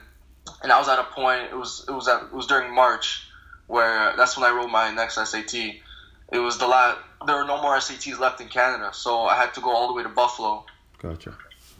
and 0.62 0.72
I 0.72 0.78
was 0.78 0.88
at 0.88 0.98
a 0.98 1.04
point. 1.04 1.44
It 1.50 1.56
was 1.56 1.84
it 1.88 1.92
was 1.92 2.08
at, 2.08 2.24
it 2.24 2.32
was 2.32 2.46
during 2.46 2.74
March, 2.74 3.26
where 3.66 4.14
that's 4.16 4.36
when 4.36 4.50
I 4.50 4.54
wrote 4.54 4.68
my 4.68 4.90
next 4.90 5.14
SAT. 5.14 5.54
It 5.54 6.38
was 6.38 6.58
the 6.58 6.66
last. 6.66 6.98
There 7.24 7.36
were 7.36 7.44
no 7.44 7.60
more 7.62 7.76
SATs 7.76 8.18
left 8.18 8.40
in 8.40 8.48
Canada, 8.48 8.90
so 8.92 9.22
I 9.22 9.36
had 9.36 9.54
to 9.54 9.60
go 9.60 9.70
all 9.70 9.88
the 9.88 9.94
way 9.94 10.02
to 10.02 10.08
Buffalo. 10.08 10.64
Gotcha. 10.98 11.34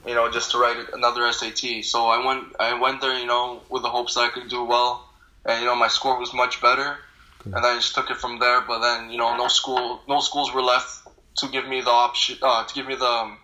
You 0.07 0.15
know, 0.15 0.31
just 0.31 0.53
to 0.53 0.59
write 0.59 0.79
another 0.93 1.31
SAT. 1.33 1.85
So 1.85 2.07
I 2.07 2.25
went. 2.25 2.55
I 2.61 2.79
went 2.79 3.01
there, 3.01 3.19
you 3.19 3.27
know, 3.27 3.63
with 3.69 3.83
the 3.83 3.91
hopes 3.91 4.15
that 4.15 4.21
I 4.21 4.29
could 4.29 4.49
do 4.49 4.65
well, 4.65 5.09
and 5.45 5.61
you 5.61 5.67
know, 5.67 5.77
my 5.77 5.89
score 5.89 6.19
was 6.19 6.33
much 6.33 6.61
better. 6.61 6.99
And 7.45 7.65
I 7.65 7.77
just 7.77 7.95
took 7.95 8.11
it 8.11 8.17
from 8.17 8.41
there. 8.41 8.63
But 8.63 8.81
then, 8.81 9.11
you 9.11 9.19
know, 9.19 9.37
no 9.37 9.47
school, 9.47 10.01
no 10.09 10.19
schools 10.19 10.53
were 10.53 10.63
left 10.63 11.07
to 11.37 11.49
give 11.49 11.69
me 11.69 11.81
the 11.81 11.91
option, 11.91 12.39
uh, 12.43 12.65
to 12.65 12.75
give 12.75 12.87
me 12.89 12.97
the 12.97 13.07
um, 13.07 13.39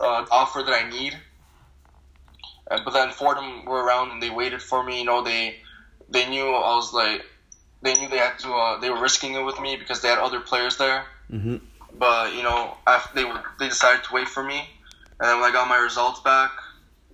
uh, 0.00 0.24
offer 0.30 0.62
that 0.62 0.72
I 0.72 0.88
need 0.88 1.18
And, 2.70 2.82
but 2.84 2.92
then 2.94 3.10
Fordham 3.10 3.66
were 3.66 3.84
around 3.84 4.12
and 4.12 4.22
they 4.22 4.30
waited 4.30 4.62
for 4.62 4.82
me. 4.82 5.00
You 5.00 5.04
know, 5.04 5.22
they 5.22 5.56
they 6.08 6.28
knew 6.30 6.46
I 6.46 6.74
was 6.76 6.94
like 6.94 7.26
they 7.82 7.94
knew 7.94 8.08
they 8.08 8.18
had 8.18 8.38
to 8.40 8.52
uh, 8.52 8.78
they 8.80 8.90
were 8.90 9.00
risking 9.00 9.34
it 9.34 9.44
with 9.44 9.60
me 9.60 9.76
because 9.76 10.00
they 10.00 10.08
had 10.08 10.18
other 10.18 10.40
players 10.40 10.76
there. 10.76 11.04
Mm-hmm. 11.30 11.56
But 11.98 12.34
you 12.34 12.42
know, 12.42 12.76
after 12.86 13.14
they 13.14 13.32
they 13.58 13.68
decided 13.68 14.04
to 14.04 14.14
wait 14.14 14.28
for 14.28 14.42
me, 14.42 14.68
and 15.18 15.28
then 15.28 15.40
when 15.40 15.50
I 15.50 15.52
got 15.52 15.68
my 15.68 15.78
results 15.78 16.20
back, 16.20 16.52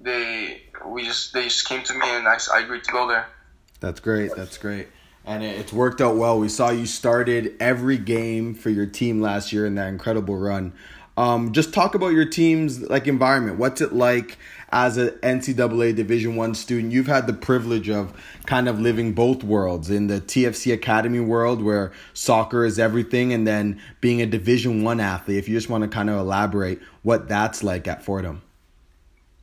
they 0.00 0.62
we 0.84 1.04
just 1.04 1.32
they 1.32 1.44
just 1.44 1.68
came 1.68 1.82
to 1.84 1.94
me 1.94 2.06
and 2.08 2.26
I, 2.26 2.38
I 2.52 2.60
agreed 2.60 2.84
to 2.84 2.92
go 2.92 3.08
there. 3.08 3.26
That's 3.80 4.00
great. 4.00 4.34
That's 4.34 4.58
great. 4.58 4.88
And 5.26 5.42
it's 5.42 5.72
worked 5.72 6.00
out 6.00 6.16
well. 6.16 6.38
We 6.38 6.48
saw 6.48 6.70
you 6.70 6.86
started 6.86 7.56
every 7.58 7.98
game 7.98 8.54
for 8.54 8.70
your 8.70 8.86
team 8.86 9.20
last 9.20 9.52
year 9.52 9.66
in 9.66 9.74
that 9.74 9.88
incredible 9.88 10.36
run. 10.36 10.72
Um, 11.16 11.52
just 11.52 11.72
talk 11.72 11.94
about 11.94 12.08
your 12.08 12.26
team's 12.26 12.80
like 12.82 13.06
environment. 13.06 13.58
What's 13.58 13.80
it 13.80 13.92
like 13.92 14.38
as 14.70 14.98
an 14.98 15.10
NCAA 15.22 15.96
Division 15.96 16.36
One 16.36 16.54
student? 16.54 16.92
You've 16.92 17.06
had 17.06 17.26
the 17.26 17.32
privilege 17.32 17.88
of 17.88 18.12
kind 18.44 18.68
of 18.68 18.80
living 18.80 19.14
both 19.14 19.42
worlds 19.42 19.88
in 19.88 20.08
the 20.08 20.20
TFC 20.20 20.74
Academy 20.74 21.20
world, 21.20 21.62
where 21.62 21.90
soccer 22.12 22.66
is 22.66 22.78
everything, 22.78 23.32
and 23.32 23.46
then 23.46 23.80
being 24.00 24.20
a 24.20 24.26
Division 24.26 24.84
One 24.84 25.00
athlete. 25.00 25.38
If 25.38 25.48
you 25.48 25.56
just 25.56 25.70
want 25.70 25.82
to 25.84 25.88
kind 25.88 26.10
of 26.10 26.18
elaborate 26.18 26.80
what 27.02 27.28
that's 27.28 27.62
like 27.62 27.88
at 27.88 28.04
Fordham. 28.04 28.42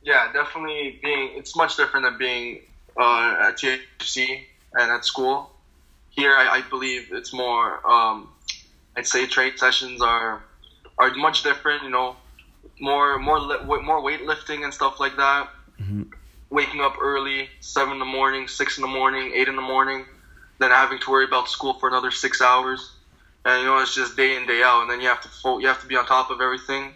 Yeah, 0.02 0.32
definitely. 0.32 1.00
Being 1.02 1.32
it's 1.34 1.56
much 1.56 1.76
different 1.76 2.04
than 2.04 2.18
being 2.18 2.60
uh, 2.96 3.48
at 3.48 3.56
TFC 3.56 4.44
and 4.74 4.92
at 4.92 5.04
school. 5.04 5.50
Here, 6.16 6.34
I, 6.36 6.58
I 6.58 6.62
believe 6.68 7.08
it's 7.12 7.32
more. 7.32 7.84
Um, 7.90 8.28
I'd 8.96 9.06
say 9.06 9.26
trade 9.26 9.58
sessions 9.58 10.00
are 10.00 10.42
are 10.96 11.14
much 11.14 11.42
different. 11.42 11.82
You 11.82 11.90
know, 11.90 12.16
more 12.80 13.18
more 13.18 13.40
more 13.64 14.00
weightlifting 14.00 14.64
and 14.64 14.72
stuff 14.72 15.00
like 15.00 15.16
that. 15.16 15.48
Mm-hmm. 15.80 16.02
Waking 16.50 16.80
up 16.80 16.96
early, 17.00 17.48
seven 17.60 17.94
in 17.94 17.98
the 17.98 18.04
morning, 18.04 18.46
six 18.46 18.78
in 18.78 18.82
the 18.82 18.88
morning, 18.88 19.32
eight 19.34 19.48
in 19.48 19.56
the 19.56 19.62
morning, 19.62 20.04
then 20.58 20.70
having 20.70 21.00
to 21.00 21.10
worry 21.10 21.24
about 21.24 21.48
school 21.48 21.74
for 21.74 21.88
another 21.88 22.12
six 22.12 22.40
hours, 22.40 22.92
and 23.44 23.62
you 23.62 23.66
know 23.66 23.78
it's 23.78 23.94
just 23.94 24.16
day 24.16 24.36
in 24.36 24.46
day 24.46 24.62
out, 24.62 24.82
and 24.82 24.90
then 24.90 25.00
you 25.00 25.08
have 25.08 25.20
to 25.22 25.60
you 25.60 25.66
have 25.66 25.80
to 25.80 25.86
be 25.86 25.96
on 25.96 26.06
top 26.06 26.30
of 26.30 26.40
everything. 26.40 26.92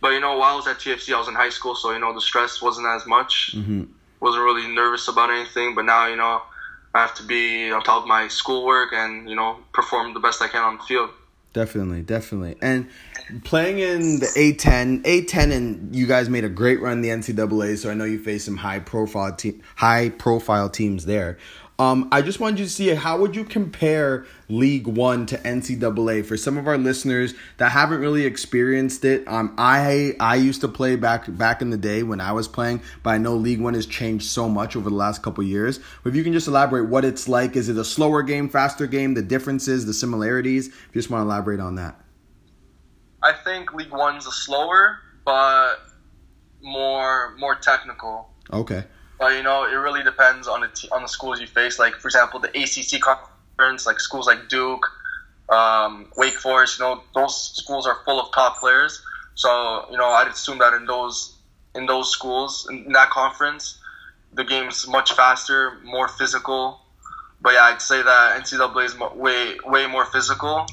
But 0.00 0.10
you 0.10 0.20
know, 0.20 0.36
while 0.38 0.52
I 0.52 0.56
was 0.56 0.66
at 0.68 0.78
TFC, 0.78 1.14
I 1.14 1.18
was 1.18 1.28
in 1.28 1.34
high 1.34 1.48
school, 1.48 1.74
so 1.74 1.92
you 1.92 1.98
know 1.98 2.12
the 2.12 2.20
stress 2.20 2.62
wasn't 2.62 2.86
as 2.86 3.06
much. 3.06 3.54
Mm-hmm. 3.56 3.84
Wasn't 4.20 4.44
really 4.44 4.72
nervous 4.72 5.08
about 5.08 5.30
anything, 5.30 5.74
but 5.74 5.84
now 5.84 6.06
you 6.06 6.16
know 6.16 6.42
I 6.94 7.00
have 7.00 7.14
to 7.16 7.24
be 7.24 7.72
on 7.72 7.82
top 7.82 8.02
of 8.02 8.08
my 8.08 8.28
schoolwork 8.28 8.92
and 8.92 9.28
you 9.28 9.36
know 9.36 9.58
perform 9.72 10.14
the 10.14 10.20
best 10.20 10.40
I 10.40 10.48
can 10.48 10.62
on 10.62 10.78
the 10.78 10.84
field. 10.84 11.10
Definitely, 11.52 12.02
definitely. 12.02 12.56
And 12.60 12.90
playing 13.44 13.78
in 13.78 14.18
the 14.18 14.26
A10, 14.26 15.02
A10, 15.02 15.52
and 15.52 15.94
you 15.94 16.04
guys 16.04 16.28
made 16.28 16.42
a 16.42 16.48
great 16.48 16.80
run 16.80 16.94
in 16.94 17.00
the 17.00 17.10
NCAA. 17.10 17.78
So 17.78 17.92
I 17.92 17.94
know 17.94 18.04
you 18.04 18.18
faced 18.18 18.44
some 18.44 18.56
high 18.56 18.80
profile 18.80 19.32
te- 19.32 19.60
high 19.76 20.08
profile 20.08 20.68
teams 20.68 21.04
there. 21.04 21.38
Um, 21.76 22.08
I 22.12 22.22
just 22.22 22.38
wanted 22.38 22.60
you 22.60 22.66
to 22.66 22.70
see 22.70 22.88
how 22.94 23.18
would 23.18 23.34
you 23.34 23.44
compare 23.44 24.26
League 24.48 24.86
One 24.86 25.26
to 25.26 25.36
NCAA 25.38 26.24
for 26.24 26.36
some 26.36 26.56
of 26.56 26.68
our 26.68 26.78
listeners 26.78 27.34
that 27.56 27.70
haven't 27.70 28.00
really 28.00 28.24
experienced 28.24 29.04
it. 29.04 29.26
Um, 29.26 29.54
I 29.58 30.14
I 30.20 30.36
used 30.36 30.60
to 30.60 30.68
play 30.68 30.94
back 30.94 31.24
back 31.36 31.62
in 31.62 31.70
the 31.70 31.76
day 31.76 32.04
when 32.04 32.20
I 32.20 32.30
was 32.30 32.46
playing, 32.46 32.80
but 33.02 33.10
I 33.10 33.18
know 33.18 33.34
League 33.34 33.60
One 33.60 33.74
has 33.74 33.86
changed 33.86 34.26
so 34.26 34.48
much 34.48 34.76
over 34.76 34.88
the 34.88 34.94
last 34.94 35.22
couple 35.22 35.42
years. 35.42 35.80
But 36.04 36.10
if 36.10 36.16
you 36.16 36.22
can 36.22 36.32
just 36.32 36.46
elaborate 36.46 36.88
what 36.88 37.04
it's 37.04 37.28
like, 37.28 37.56
is 37.56 37.68
it 37.68 37.76
a 37.76 37.84
slower 37.84 38.22
game, 38.22 38.48
faster 38.48 38.86
game, 38.86 39.14
the 39.14 39.22
differences, 39.22 39.84
the 39.84 39.94
similarities? 39.94 40.68
If 40.68 40.90
you 40.92 41.00
just 41.00 41.10
want 41.10 41.22
to 41.22 41.26
elaborate 41.26 41.58
on 41.58 41.74
that. 41.74 42.00
I 43.20 43.32
think 43.32 43.74
League 43.74 43.90
One's 43.90 44.26
a 44.28 44.32
slower, 44.32 44.98
but 45.24 45.78
more 46.62 47.34
more 47.36 47.56
technical. 47.56 48.30
Okay. 48.52 48.84
But 49.18 49.34
you 49.34 49.42
know, 49.42 49.64
it 49.64 49.74
really 49.74 50.02
depends 50.02 50.48
on 50.48 50.62
the 50.62 50.68
t- 50.68 50.88
on 50.90 51.02
the 51.02 51.08
schools 51.08 51.40
you 51.40 51.46
face. 51.46 51.78
Like 51.78 51.94
for 51.94 52.08
example, 52.08 52.40
the 52.40 52.48
ACC 52.48 53.00
conference, 53.00 53.86
like 53.86 54.00
schools 54.00 54.26
like 54.26 54.48
Duke, 54.48 54.86
um, 55.48 56.10
Wake 56.16 56.34
Forest. 56.34 56.78
You 56.78 56.84
know, 56.84 57.02
those 57.14 57.56
schools 57.56 57.86
are 57.86 57.98
full 58.04 58.20
of 58.20 58.32
top 58.32 58.58
players. 58.58 59.04
So 59.34 59.86
you 59.90 59.96
know, 59.96 60.06
I'd 60.06 60.28
assume 60.28 60.58
that 60.58 60.74
in 60.74 60.86
those 60.86 61.36
in 61.74 61.86
those 61.86 62.10
schools 62.10 62.66
in 62.70 62.92
that 62.92 63.10
conference, 63.10 63.78
the 64.32 64.44
game's 64.44 64.86
much 64.88 65.12
faster, 65.12 65.78
more 65.84 66.08
physical. 66.08 66.80
But 67.40 67.54
yeah, 67.54 67.64
I'd 67.64 67.82
say 67.82 68.02
that 68.02 68.40
NCAA 68.42 68.84
is 68.84 68.98
way 68.98 69.58
way 69.64 69.86
more 69.86 70.06
physical, 70.06 70.66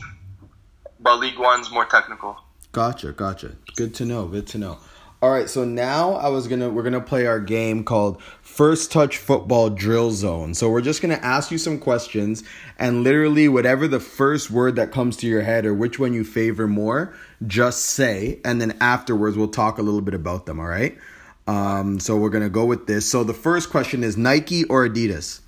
but 0.99 1.19
League 1.19 1.37
One's 1.37 1.69
more 1.71 1.85
technical. 1.85 2.37
Gotcha, 2.71 3.11
gotcha. 3.11 3.51
Good 3.75 3.93
to 3.95 4.05
know. 4.05 4.25
Good 4.25 4.47
to 4.47 4.57
know. 4.57 4.79
All 5.23 5.29
right, 5.29 5.47
so 5.47 5.63
now 5.63 6.13
I 6.13 6.29
was 6.29 6.47
gonna 6.47 6.67
we're 6.71 6.81
gonna 6.81 6.99
play 6.99 7.27
our 7.27 7.39
game 7.39 7.83
called 7.83 8.19
First 8.41 8.91
Touch 8.91 9.17
Football 9.17 9.69
Drill 9.69 10.09
Zone. 10.09 10.55
So 10.55 10.67
we're 10.71 10.81
just 10.81 10.99
gonna 10.99 11.19
ask 11.21 11.51
you 11.51 11.59
some 11.59 11.77
questions, 11.77 12.43
and 12.79 13.03
literally 13.03 13.47
whatever 13.47 13.87
the 13.87 13.99
first 13.99 14.49
word 14.49 14.77
that 14.77 14.91
comes 14.91 15.15
to 15.17 15.27
your 15.27 15.43
head 15.43 15.63
or 15.67 15.75
which 15.75 15.99
one 15.99 16.13
you 16.13 16.23
favor 16.23 16.67
more, 16.67 17.13
just 17.45 17.85
say, 17.85 18.39
and 18.43 18.59
then 18.59 18.75
afterwards 18.81 19.37
we'll 19.37 19.47
talk 19.47 19.77
a 19.77 19.83
little 19.83 20.01
bit 20.01 20.15
about 20.15 20.47
them. 20.47 20.59
All 20.59 20.65
right. 20.65 20.97
Um, 21.45 21.99
so 21.99 22.17
we're 22.17 22.31
gonna 22.31 22.49
go 22.49 22.65
with 22.65 22.87
this. 22.87 23.07
So 23.07 23.23
the 23.23 23.35
first 23.35 23.69
question 23.69 24.03
is 24.03 24.17
Nike 24.17 24.63
or 24.63 24.89
Adidas? 24.89 25.41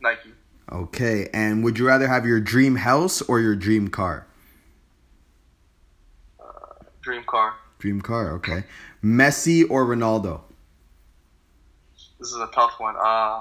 Nike. 0.00 0.30
Okay, 0.70 1.28
and 1.34 1.64
would 1.64 1.76
you 1.76 1.88
rather 1.88 2.06
have 2.06 2.24
your 2.24 2.40
dream 2.40 2.76
house 2.76 3.20
or 3.20 3.40
your 3.40 3.56
dream 3.56 3.88
car? 3.88 4.28
Uh, 6.38 6.84
dream 7.00 7.24
car. 7.26 7.54
Dream 7.82 8.00
car. 8.00 8.34
Okay. 8.34 8.62
Messi 9.04 9.68
or 9.68 9.84
Ronaldo? 9.84 10.42
This 12.20 12.28
is 12.28 12.36
a 12.36 12.46
tough 12.54 12.78
one. 12.78 12.94
Uh, 12.96 13.40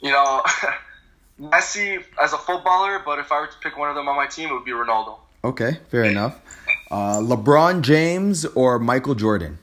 you 0.00 0.12
know, 0.12 0.44
Messi 1.40 2.04
as 2.22 2.32
a 2.32 2.38
footballer, 2.38 3.02
but 3.04 3.18
if 3.18 3.32
I 3.32 3.40
were 3.40 3.48
to 3.48 3.58
pick 3.60 3.76
one 3.76 3.88
of 3.88 3.96
them 3.96 4.06
on 4.06 4.14
my 4.14 4.28
team, 4.28 4.50
it 4.50 4.52
would 4.52 4.64
be 4.64 4.70
Ronaldo. 4.70 5.18
Okay, 5.42 5.78
fair 5.88 6.04
enough. 6.04 6.40
Uh, 6.88 7.18
LeBron 7.18 7.82
James 7.82 8.44
or 8.44 8.78
Michael 8.78 9.16
Jordan? 9.16 9.58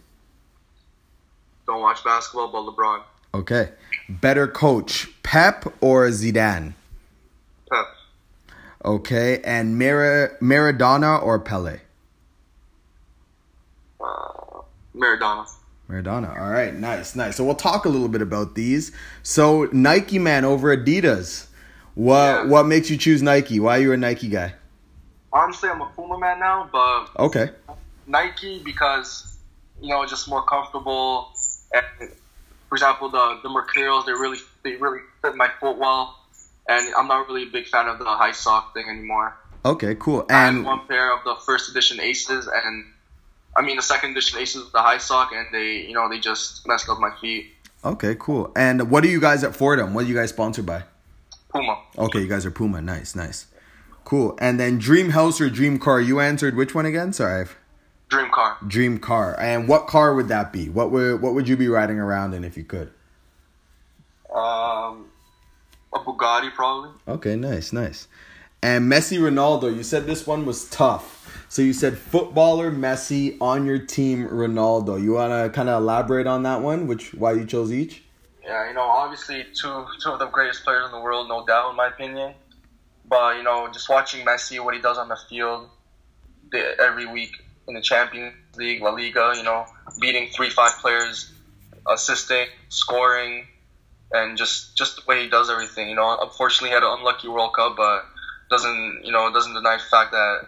Don't 1.65 1.79
watch 1.79 2.03
basketball, 2.03 2.51
but 2.51 2.63
LeBron. 2.63 3.01
Okay. 3.33 3.69
Better 4.09 4.45
coach, 4.45 5.07
Pep 5.23 5.73
or 5.79 6.09
Zidane? 6.09 6.73
Pep. 7.71 7.85
Okay, 8.83 9.39
and 9.45 9.79
Mar- 9.79 10.37
Maradona 10.41 11.23
or 11.23 11.39
Pele? 11.39 11.79
Maradona. 14.95 15.49
Maradona. 15.89 16.39
All 16.39 16.49
right, 16.49 16.73
nice, 16.73 17.15
nice. 17.15 17.35
So 17.35 17.43
we'll 17.43 17.55
talk 17.55 17.85
a 17.85 17.89
little 17.89 18.07
bit 18.07 18.21
about 18.21 18.55
these. 18.55 18.91
So 19.23 19.65
Nike 19.71 20.19
man 20.19 20.45
over 20.45 20.75
Adidas. 20.75 21.47
What 21.95 22.15
yeah. 22.15 22.45
what 22.45 22.65
makes 22.65 22.89
you 22.89 22.97
choose 22.97 23.21
Nike? 23.21 23.59
Why 23.59 23.77
are 23.77 23.81
you 23.81 23.91
a 23.91 23.97
Nike 23.97 24.29
guy? 24.29 24.53
Honestly, 25.33 25.69
I'm 25.69 25.81
a 25.81 25.87
Puma 25.87 26.17
man 26.17 26.39
now, 26.39 26.69
but 26.71 27.09
okay. 27.21 27.51
Nike 28.07 28.61
because 28.63 29.37
you 29.81 29.89
know 29.89 30.05
just 30.05 30.29
more 30.29 30.43
comfortable. 30.43 31.33
And 31.73 32.11
for 32.69 32.75
example, 32.75 33.09
the 33.09 33.39
the 33.43 33.49
Mercurials 33.49 34.05
they 34.05 34.13
really 34.13 34.37
they 34.63 34.75
really 34.75 34.99
fit 35.21 35.35
my 35.35 35.49
foot 35.59 35.77
well, 35.77 36.17
and 36.69 36.93
I'm 36.95 37.07
not 37.07 37.27
really 37.27 37.43
a 37.43 37.51
big 37.51 37.67
fan 37.67 37.87
of 37.87 37.99
the 37.99 38.05
high 38.05 38.31
sock 38.31 38.73
thing 38.73 38.87
anymore. 38.89 39.35
Okay, 39.63 39.95
cool. 39.95 40.21
And 40.21 40.31
I 40.31 40.51
have 40.53 40.65
one 40.65 40.87
pair 40.87 41.15
of 41.15 41.23
the 41.23 41.35
first 41.45 41.69
edition 41.69 41.99
Aces, 41.99 42.47
and 42.47 42.85
I 43.55 43.61
mean, 43.61 43.75
the 43.75 43.81
second 43.81 44.11
edition 44.11 44.39
Aces 44.39 44.63
with 44.63 44.73
the 44.73 44.81
high 44.81 44.97
sock, 44.97 45.31
and 45.33 45.47
they, 45.51 45.85
you 45.87 45.93
know, 45.93 46.09
they 46.09 46.19
just 46.19 46.67
messed 46.67 46.89
up 46.89 46.99
my 46.99 47.11
feet. 47.19 47.47
Okay, 47.83 48.15
cool. 48.19 48.51
And 48.55 48.89
what 48.89 49.03
are 49.03 49.07
you 49.09 49.19
guys 49.19 49.43
at 49.43 49.55
Fordham? 49.55 49.93
What 49.93 50.05
are 50.05 50.07
you 50.07 50.15
guys 50.15 50.29
sponsored 50.29 50.65
by? 50.65 50.83
Puma. 51.49 51.81
Okay, 51.97 52.21
you 52.21 52.27
guys 52.27 52.45
are 52.45 52.51
Puma. 52.51 52.81
Nice, 52.81 53.15
nice. 53.15 53.47
Cool. 54.05 54.37
And 54.39 54.59
then 54.59 54.77
Dream 54.77 55.09
House 55.09 55.41
or 55.41 55.49
Dream 55.49 55.79
Car? 55.79 55.99
You 55.99 56.19
answered 56.19 56.55
which 56.55 56.73
one 56.73 56.85
again? 56.85 57.13
Sorry. 57.13 57.41
I've... 57.41 57.57
Dream 58.09 58.29
car. 58.29 58.57
Dream 58.67 58.99
car. 58.99 59.39
And 59.39 59.69
what 59.69 59.87
car 59.87 60.13
would 60.13 60.27
that 60.27 60.51
be? 60.51 60.67
What 60.67 60.91
would 60.91 61.21
what 61.21 61.33
would 61.33 61.47
you 61.47 61.55
be 61.55 61.69
riding 61.69 61.97
around 61.97 62.33
in 62.33 62.43
if 62.43 62.57
you 62.57 62.65
could? 62.65 62.91
Um, 64.29 65.09
a 65.93 65.99
Bugatti 65.99 66.53
probably. 66.53 66.89
Okay, 67.07 67.37
nice, 67.37 67.71
nice. 67.71 68.09
And 68.63 68.91
Messi 68.91 69.17
Ronaldo, 69.17 69.75
you 69.75 69.81
said 69.81 70.05
this 70.05 70.27
one 70.27 70.45
was 70.45 70.69
tough. 70.69 71.17
So 71.49 71.63
you 71.63 71.73
said 71.73 71.97
footballer 71.97 72.71
Messi 72.71 73.35
on 73.41 73.65
your 73.65 73.79
team 73.79 74.27
Ronaldo. 74.27 75.01
You 75.01 75.13
want 75.13 75.31
to 75.31 75.49
kind 75.49 75.67
of 75.67 75.81
elaborate 75.81 76.27
on 76.27 76.43
that 76.43 76.61
one, 76.61 76.85
which 76.85 77.13
why 77.15 77.33
you 77.33 77.45
chose 77.45 77.73
each? 77.73 78.03
Yeah, 78.43 78.67
you 78.67 78.75
know, 78.75 78.81
obviously 78.81 79.45
two 79.53 79.85
two 79.99 80.11
of 80.11 80.19
the 80.19 80.27
greatest 80.27 80.63
players 80.63 80.85
in 80.85 80.91
the 80.91 80.99
world, 80.99 81.27
no 81.27 81.43
doubt, 81.45 81.71
in 81.71 81.75
my 81.75 81.87
opinion. 81.87 82.35
But 83.05 83.37
you 83.37 83.43
know, 83.43 83.67
just 83.73 83.89
watching 83.89 84.23
Messi, 84.25 84.63
what 84.63 84.75
he 84.75 84.81
does 84.81 84.99
on 84.99 85.09
the 85.09 85.17
field 85.27 85.69
every 86.79 87.07
week 87.07 87.31
in 87.67 87.73
the 87.73 87.81
Champions 87.81 88.35
League, 88.57 88.81
La 88.81 88.91
Liga, 88.91 89.33
you 89.35 89.43
know, 89.43 89.65
beating 89.99 90.29
three 90.29 90.51
five 90.51 90.73
players, 90.81 91.31
assisting, 91.89 92.45
scoring, 92.69 93.47
and 94.11 94.37
just 94.37 94.77
just 94.77 94.97
the 94.97 95.01
way 95.07 95.23
he 95.23 95.29
does 95.29 95.49
everything. 95.49 95.89
You 95.89 95.95
know, 95.95 96.15
unfortunately, 96.21 96.69
he 96.69 96.73
had 96.75 96.83
an 96.83 96.99
unlucky 96.99 97.27
World 97.27 97.55
Cup, 97.55 97.75
but 97.75 98.05
doesn't 98.51 99.01
you 99.03 99.11
know 99.11 99.31
doesn't 99.33 99.53
deny 99.53 99.77
the 99.77 99.83
fact 99.89 100.11
that 100.11 100.47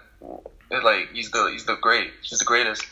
like 0.83 1.09
he's 1.13 1.31
the 1.31 1.49
he's 1.51 1.65
the 1.65 1.75
great 1.77 2.11
he's 2.21 2.37
the 2.37 2.45
greatest. 2.45 2.85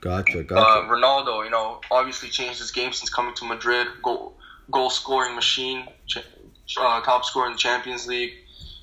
Gotcha, 0.00 0.42
gotcha. 0.42 0.60
Uh, 0.60 0.88
Ronaldo, 0.88 1.44
you 1.44 1.50
know, 1.50 1.80
obviously 1.90 2.28
changed 2.28 2.58
his 2.58 2.70
game 2.70 2.92
since 2.92 3.08
coming 3.08 3.34
to 3.36 3.44
Madrid. 3.44 3.86
Goal 4.02 4.34
goal 4.70 4.90
scoring 4.90 5.34
machine, 5.34 5.86
uh, 6.16 7.00
top 7.02 7.24
scorer 7.24 7.46
in 7.46 7.52
the 7.52 7.58
Champions 7.58 8.06
League. 8.06 8.32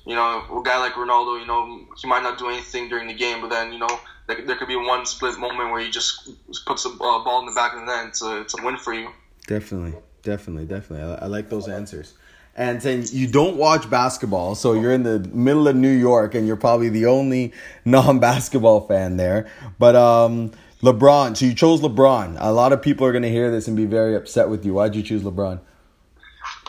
You 0.04 0.16
know, 0.16 0.42
a 0.58 0.62
guy 0.64 0.78
like 0.78 0.94
Ronaldo, 0.94 1.40
you 1.40 1.46
know, 1.46 1.86
he 2.00 2.08
might 2.08 2.24
not 2.24 2.36
do 2.38 2.48
anything 2.48 2.88
during 2.88 3.06
the 3.06 3.14
game, 3.14 3.40
but 3.40 3.50
then 3.50 3.72
you 3.72 3.78
know 3.78 4.00
there, 4.26 4.44
there 4.44 4.56
could 4.56 4.68
be 4.68 4.76
one 4.76 5.06
split 5.06 5.38
moment 5.38 5.70
where 5.70 5.80
he 5.80 5.90
just 5.90 6.28
puts 6.66 6.84
a 6.84 6.88
uh, 6.88 7.24
ball 7.24 7.40
in 7.40 7.46
the 7.46 7.52
back 7.52 7.74
of 7.74 7.80
the 7.80 7.86
net. 7.86 8.06
It's 8.08 8.22
a, 8.22 8.40
it's 8.40 8.58
a 8.58 8.62
win 8.62 8.76
for 8.76 8.92
you. 8.92 9.08
Definitely, 9.46 9.94
definitely, 10.22 10.66
definitely. 10.66 11.04
I, 11.04 11.24
I 11.24 11.26
like 11.26 11.50
those 11.50 11.68
answers. 11.68 12.14
And 12.54 12.82
saying 12.82 13.06
you 13.12 13.26
don't 13.26 13.56
watch 13.56 13.88
basketball, 13.88 14.54
so 14.54 14.74
you're 14.74 14.92
in 14.92 15.02
the 15.02 15.20
middle 15.32 15.68
of 15.68 15.76
New 15.76 15.90
York 15.90 16.34
and 16.34 16.46
you're 16.46 16.56
probably 16.56 16.88
the 16.88 17.06
only 17.06 17.52
non-basketball 17.84 18.86
fan 18.86 19.16
there. 19.16 19.50
But 19.78 19.96
um, 19.96 20.52
LeBron, 20.82 21.36
so 21.36 21.46
you 21.46 21.54
chose 21.54 21.80
LeBron. 21.80 22.36
A 22.38 22.52
lot 22.52 22.72
of 22.72 22.82
people 22.82 23.06
are 23.06 23.12
going 23.12 23.22
to 23.22 23.30
hear 23.30 23.50
this 23.50 23.68
and 23.68 23.76
be 23.76 23.86
very 23.86 24.14
upset 24.14 24.48
with 24.48 24.64
you. 24.64 24.74
Why'd 24.74 24.94
you 24.94 25.02
choose 25.02 25.22
LeBron? 25.22 25.60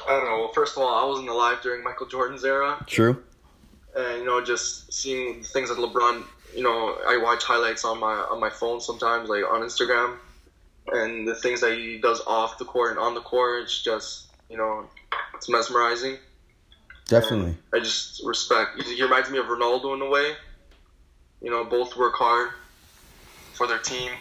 I 0.08 0.10
don't 0.10 0.26
know. 0.26 0.40
Well, 0.40 0.52
first 0.54 0.78
of 0.78 0.84
all, 0.84 0.94
I 0.94 1.08
wasn't 1.08 1.30
alive 1.30 1.60
during 1.62 1.84
Michael 1.84 2.08
Jordan's 2.08 2.44
era. 2.44 2.84
True. 2.88 3.24
And 3.96 4.20
you 4.20 4.26
know, 4.26 4.44
just 4.44 4.92
seeing 4.92 5.42
the 5.42 5.48
things 5.48 5.70
that 5.70 5.78
LeBron, 5.78 6.24
you 6.56 6.64
know, 6.64 6.98
I 7.08 7.18
watch 7.18 7.44
highlights 7.44 7.86
on 7.86 8.00
my 8.00 8.14
on 8.14 8.40
my 8.40 8.50
phone 8.50 8.82
sometimes, 8.82 9.30
like 9.30 9.44
on 9.44 9.62
Instagram, 9.62 10.18
and 10.92 11.28
the 11.28 11.36
things 11.36 11.62
that 11.62 11.78
he 11.78 12.00
does 12.00 12.22
off 12.26 12.58
the 12.58 12.66
court 12.66 12.92
and 12.92 13.00
on 13.00 13.14
the 13.14 13.22
court, 13.22 13.64
it's 13.64 13.84
just 13.84 14.28
you 14.50 14.58
know, 14.58 14.86
it's 15.36 15.50
mesmerizing. 15.50 16.18
Definitely. 17.08 17.58
And 17.72 17.82
I 17.82 17.84
just 17.84 18.26
respect. 18.26 18.82
He 18.82 19.02
reminds 19.02 19.30
me 19.30 19.38
of 19.38 19.46
Ronaldo 19.46 19.96
in 19.96 20.02
a 20.02 20.10
way. 20.10 20.34
You 21.42 21.50
know, 21.50 21.66
both 21.66 21.98
work 21.98 22.16
hard 22.16 22.52
for 23.54 23.68
their 23.68 23.80
team, 23.80 24.12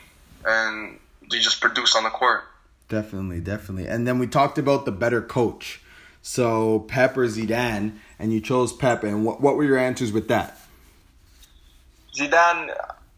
and 0.44 0.98
they 1.30 1.38
just 1.38 1.60
produce 1.60 1.94
on 1.94 2.02
the 2.02 2.10
court. 2.10 2.42
Definitely, 2.88 3.40
definitely. 3.40 3.86
And 3.86 4.06
then 4.06 4.18
we 4.18 4.26
talked 4.26 4.58
about 4.58 4.84
the 4.84 4.92
better 4.92 5.22
coach. 5.22 5.80
So 6.20 6.80
Pep 6.80 7.16
or 7.16 7.26
Zidane, 7.26 7.98
and 8.18 8.32
you 8.32 8.40
chose 8.40 8.72
Pep. 8.72 9.04
And 9.04 9.24
what 9.24 9.40
what 9.40 9.56
were 9.56 9.64
your 9.64 9.78
answers 9.78 10.12
with 10.12 10.28
that? 10.28 10.58
Zidane, 12.14 12.74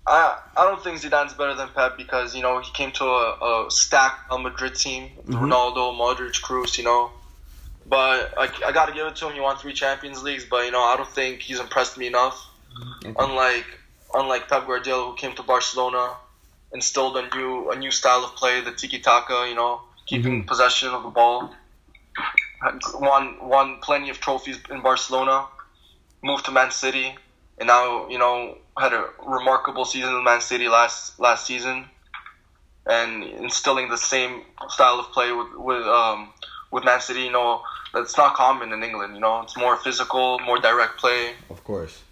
I 0.06 0.38
I 0.56 0.64
don't 0.64 0.82
think 0.82 1.00
Zidane's 1.00 1.34
better 1.34 1.54
than 1.54 1.68
Pep 1.74 1.96
because 1.96 2.34
you 2.37 2.42
know 2.42 2.60
he 2.60 2.70
came 2.72 2.92
to 2.92 3.04
a, 3.04 3.66
a 3.66 3.70
stacked 3.70 4.30
Real 4.30 4.38
Madrid 4.38 4.74
team, 4.74 5.10
mm-hmm. 5.26 5.34
Ronaldo, 5.34 5.98
Modric, 5.98 6.40
Kroos. 6.42 6.78
you 6.78 6.84
know. 6.84 7.10
But 7.87 8.33
I, 8.38 8.49
I 8.66 8.73
got 8.73 8.87
to 8.87 8.94
give 8.94 9.07
it 9.07 9.16
to 9.16 9.29
him. 9.29 9.35
He 9.35 9.40
won 9.40 9.57
three 9.57 9.75
Champions 9.75 10.23
Leagues, 10.23 10.44
but 10.44 10.64
you 10.64 10.70
know 10.70 10.83
I 10.83 10.97
don't 10.97 11.09
think 11.09 11.40
he's 11.40 11.61
impressed 11.61 11.99
me 11.99 12.07
enough. 12.07 12.51
Okay. 13.05 13.14
Unlike 13.18 13.66
unlike 14.14 14.49
Pep 14.49 14.66
Guardiola, 14.66 15.11
who 15.11 15.16
came 15.16 15.35
to 15.35 15.42
Barcelona, 15.42 16.14
instilled 16.73 17.16
a 17.16 17.29
new 17.37 17.70
a 17.70 17.77
new 17.77 17.90
style 17.90 18.25
of 18.25 18.35
play, 18.37 18.61
the 18.61 18.73
tiki 18.73 18.99
taka. 18.99 19.47
You 19.49 19.55
know, 19.55 19.81
keeping 20.07 20.40
mm-hmm. 20.40 20.49
possession 20.49 20.88
of 20.88 21.03
the 21.03 21.11
ball. 21.11 21.55
Won 22.94 23.37
won 23.47 23.79
plenty 23.83 24.11
of 24.11 24.20
trophies 24.20 24.59
in 24.70 24.81
Barcelona. 24.81 25.47
Moved 26.23 26.47
to 26.47 26.51
Man 26.51 26.70
City, 26.70 27.14
and 27.59 27.66
now 27.66 28.09
you 28.09 28.18
know 28.18 28.57
had 28.79 28.92
a 28.92 29.07
remarkable 29.27 29.85
season 29.85 30.14
in 30.14 30.25
Man 30.25 30.40
City 30.40 30.68
last 30.68 31.18
last 31.20 31.47
season, 31.47 31.85
and 32.87 33.23
instilling 33.25 33.90
the 33.90 33.99
same 33.99 34.42
style 34.68 34.99
of 34.99 35.12
play 35.12 35.33
with 35.33 35.55
with 35.55 35.87
um, 35.87 36.31
with 36.70 36.85
Man 36.85 37.01
City. 37.01 37.23
You 37.23 37.33
know, 37.33 37.62
that's 37.94 38.16
not 38.16 38.35
common 38.35 38.72
in 38.72 38.83
England. 38.83 39.14
You 39.14 39.20
know, 39.20 39.40
it's 39.40 39.57
more 39.57 39.76
physical, 39.76 40.38
more 40.40 40.59
direct 40.59 40.98
play. 40.98 41.33
Of 41.50 41.62
course. 41.64 42.02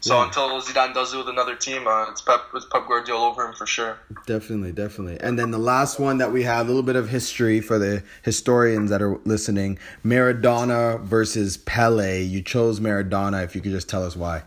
So 0.00 0.18
yeah. 0.18 0.26
until 0.26 0.60
Zidane 0.60 0.94
does 0.94 1.12
it 1.12 1.16
with 1.16 1.28
another 1.28 1.56
team, 1.56 1.88
uh, 1.88 2.10
it's 2.10 2.20
Pep 2.20 2.42
it's 2.54 2.66
Pep 2.66 2.86
Guardiola 2.86 3.30
over 3.30 3.44
him 3.44 3.54
for 3.54 3.66
sure. 3.66 3.98
Definitely, 4.26 4.70
definitely. 4.70 5.18
And 5.20 5.36
then 5.36 5.50
the 5.50 5.58
last 5.58 5.98
one 5.98 6.18
that 6.18 6.32
we 6.32 6.44
have, 6.44 6.66
a 6.66 6.68
little 6.68 6.84
bit 6.84 6.94
of 6.94 7.08
history 7.08 7.60
for 7.60 7.78
the 7.78 8.04
historians 8.22 8.90
that 8.90 9.02
are 9.02 9.16
listening: 9.24 9.78
Maradona 10.04 11.00
versus 11.00 11.56
Pele. 11.56 12.22
You 12.22 12.40
chose 12.42 12.78
Maradona. 12.78 13.42
If 13.42 13.56
you 13.56 13.60
could 13.60 13.72
just 13.72 13.88
tell 13.88 14.04
us 14.04 14.14
why. 14.14 14.42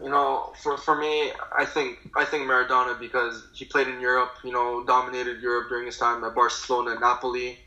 You 0.00 0.10
know, 0.10 0.52
for 0.62 0.76
for 0.76 0.96
me, 0.96 1.32
I 1.56 1.64
think 1.64 2.10
I 2.16 2.24
think 2.24 2.44
Maradona 2.44 3.00
because 3.00 3.48
he 3.54 3.64
played 3.64 3.88
in 3.88 4.00
Europe. 4.00 4.36
You 4.44 4.52
know, 4.52 4.84
dominated 4.84 5.40
Europe 5.40 5.70
during 5.70 5.86
his 5.86 5.98
time 5.98 6.22
at 6.22 6.36
Barcelona, 6.36 7.00
Napoli, 7.00 7.58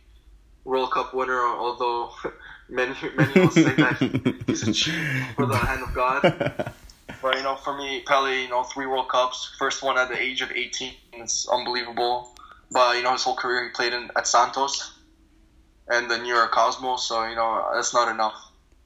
World 0.64 0.92
Cup 0.92 1.14
winner. 1.14 1.40
Although 1.40 2.12
many 2.70 2.96
many 3.16 3.34
will 3.40 3.52
say 3.52 3.76
that 3.76 4.44
he's 4.48 4.68
a 4.68 4.74
cheat 4.74 4.96
for 5.36 5.46
the 5.46 5.58
hand 5.58 5.84
of 5.84 5.94
God. 5.94 6.74
But 7.22 7.38
you 7.38 7.44
know, 7.44 7.56
for 7.56 7.78
me, 7.78 8.02
Pele, 8.08 8.42
you 8.42 8.50
know, 8.50 8.64
three 8.64 8.88
World 8.88 9.08
Cups, 9.08 9.54
first 9.60 9.84
one 9.84 9.96
at 9.96 10.10
the 10.10 10.20
age 10.20 10.42
of 10.42 10.52
18, 10.52 10.92
it's 11.14 11.48
unbelievable. 11.48 12.34
But 12.72 12.98
you 12.98 13.04
know, 13.04 13.12
his 13.12 13.24
whole 13.24 13.36
career 13.36 13.66
he 13.66 13.70
played 13.70 13.94
in 13.94 14.10
at 14.16 14.26
Santos 14.26 14.98
and 15.88 16.10
the 16.10 16.18
New 16.18 16.34
York 16.34 16.52
Cosmos, 16.52 17.04
so 17.08 17.28
you 17.28 17.36
know, 17.36 17.70
that's 17.76 17.94
not 17.94 18.08
enough, 18.10 18.34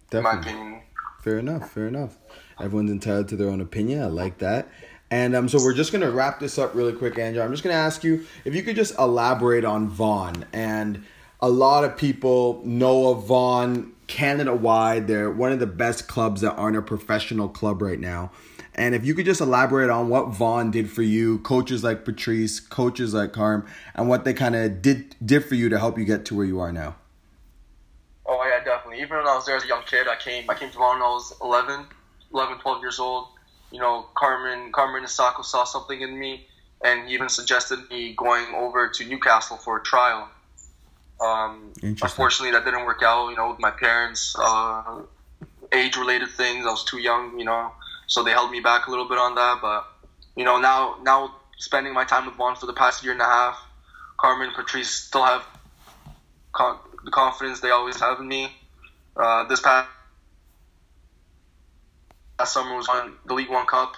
Definitely. 0.09 0.51
in 0.51 0.57
my 0.57 0.63
opinion. 0.63 0.81
Fair 1.21 1.39
enough. 1.39 1.71
Fair 1.71 1.87
enough. 1.87 2.17
Everyone's 2.59 2.91
entitled 2.91 3.29
to 3.29 3.37
their 3.37 3.49
own 3.49 3.61
opinion. 3.61 4.01
I 4.01 4.07
like 4.07 4.39
that. 4.39 4.67
And 5.11 5.35
um, 5.35 5.47
so 5.47 5.59
we're 5.59 5.73
just 5.73 5.91
gonna 5.93 6.11
wrap 6.11 6.39
this 6.39 6.57
up 6.57 6.75
really 6.75 6.93
quick, 6.93 7.17
Andrew. 7.17 7.41
I'm 7.41 7.51
just 7.51 7.63
gonna 7.63 7.75
ask 7.75 8.03
you 8.03 8.25
if 8.43 8.53
you 8.53 8.63
could 8.63 8.75
just 8.75 8.97
elaborate 8.99 9.63
on 9.63 9.87
Vaughn 9.87 10.45
And 10.51 11.03
a 11.45 11.49
lot 11.49 11.83
of 11.83 11.95
people 11.95 12.59
know 12.65 13.09
of 13.09 13.27
Vaughn 13.27 13.93
Canada 14.07 14.51
wide. 14.51 15.05
They're 15.05 15.29
one 15.29 15.51
of 15.51 15.59
the 15.59 15.67
best 15.67 16.07
clubs 16.07 16.41
that 16.41 16.55
aren't 16.55 16.75
a 16.75 16.81
professional 16.81 17.49
club 17.49 17.83
right 17.83 17.99
now. 17.99 18.31
And 18.73 18.95
if 18.95 19.05
you 19.05 19.13
could 19.13 19.25
just 19.25 19.41
elaborate 19.41 19.91
on 19.91 20.09
what 20.09 20.29
Vaughn 20.29 20.71
did 20.71 20.89
for 20.89 21.03
you, 21.03 21.37
coaches 21.37 21.83
like 21.83 22.03
Patrice, 22.03 22.59
coaches 22.59 23.13
like 23.13 23.31
Carm, 23.31 23.63
and 23.93 24.09
what 24.09 24.25
they 24.25 24.33
kind 24.33 24.55
of 24.55 24.81
did 24.81 25.15
did 25.23 25.45
for 25.45 25.53
you 25.53 25.69
to 25.69 25.77
help 25.77 25.99
you 25.99 26.03
get 26.03 26.25
to 26.25 26.35
where 26.35 26.47
you 26.47 26.59
are 26.59 26.71
now. 26.71 26.95
Oh 28.25 28.43
yeah, 28.43 28.63
definitely. 28.63 29.03
Even 29.03 29.17
when 29.17 29.27
I 29.27 29.35
was 29.35 29.45
there 29.45 29.55
as 29.55 29.63
a 29.63 29.67
young 29.67 29.83
kid, 29.83 30.07
I 30.07 30.15
came 30.15 30.49
I 30.49 30.55
came 30.55 30.71
to 30.71 30.77
Vaughn 30.79 30.95
when 30.95 31.03
I 31.03 31.11
was 31.11 31.31
11, 31.43 31.85
11, 32.33 32.57
12 32.57 32.81
years 32.81 32.97
old. 32.97 33.27
You 33.69 33.79
know, 33.79 34.07
Carmen 34.15 34.71
Carmen 34.71 35.03
Isacco 35.03 35.43
saw 35.43 35.63
something 35.63 36.01
in 36.01 36.17
me, 36.17 36.47
and 36.83 37.07
he 37.07 37.13
even 37.13 37.29
suggested 37.29 37.87
me 37.91 38.15
going 38.15 38.47
over 38.55 38.89
to 38.89 39.05
Newcastle 39.05 39.57
for 39.57 39.77
a 39.77 39.83
trial. 39.83 40.27
Um, 41.19 41.71
unfortunately, 41.81 42.51
that 42.51 42.65
didn't 42.65 42.85
work 42.85 43.01
out. 43.03 43.29
You 43.29 43.37
know, 43.37 43.49
with 43.49 43.59
my 43.59 43.71
parents, 43.71 44.35
uh, 44.37 45.01
age-related 45.71 46.29
things. 46.29 46.65
I 46.65 46.69
was 46.69 46.83
too 46.83 46.99
young. 46.99 47.39
You 47.39 47.45
know, 47.45 47.71
so 48.07 48.23
they 48.23 48.31
held 48.31 48.51
me 48.51 48.59
back 48.59 48.87
a 48.87 48.89
little 48.89 49.07
bit 49.07 49.17
on 49.17 49.35
that. 49.35 49.59
But 49.61 49.87
you 50.35 50.43
know, 50.43 50.59
now 50.59 50.97
now 51.01 51.35
spending 51.57 51.93
my 51.93 52.03
time 52.03 52.25
with 52.25 52.35
Vaughan 52.35 52.55
for 52.55 52.65
the 52.65 52.73
past 52.73 53.03
year 53.03 53.13
and 53.13 53.21
a 53.21 53.25
half, 53.25 53.57
Carmen, 54.17 54.47
and 54.47 54.55
Patrice 54.55 54.89
still 54.89 55.23
have 55.23 55.43
con- 56.51 56.79
the 57.03 57.11
confidence 57.11 57.61
they 57.61 57.71
always 57.71 57.99
have 57.99 58.19
in 58.19 58.27
me. 58.27 58.51
Uh, 59.15 59.47
this 59.47 59.61
past 59.61 59.87
last 62.37 62.53
summer 62.53 62.75
was 62.75 62.89
on 62.89 63.13
the 63.25 63.33
League 63.33 63.49
One 63.49 63.65
Cup, 63.65 63.93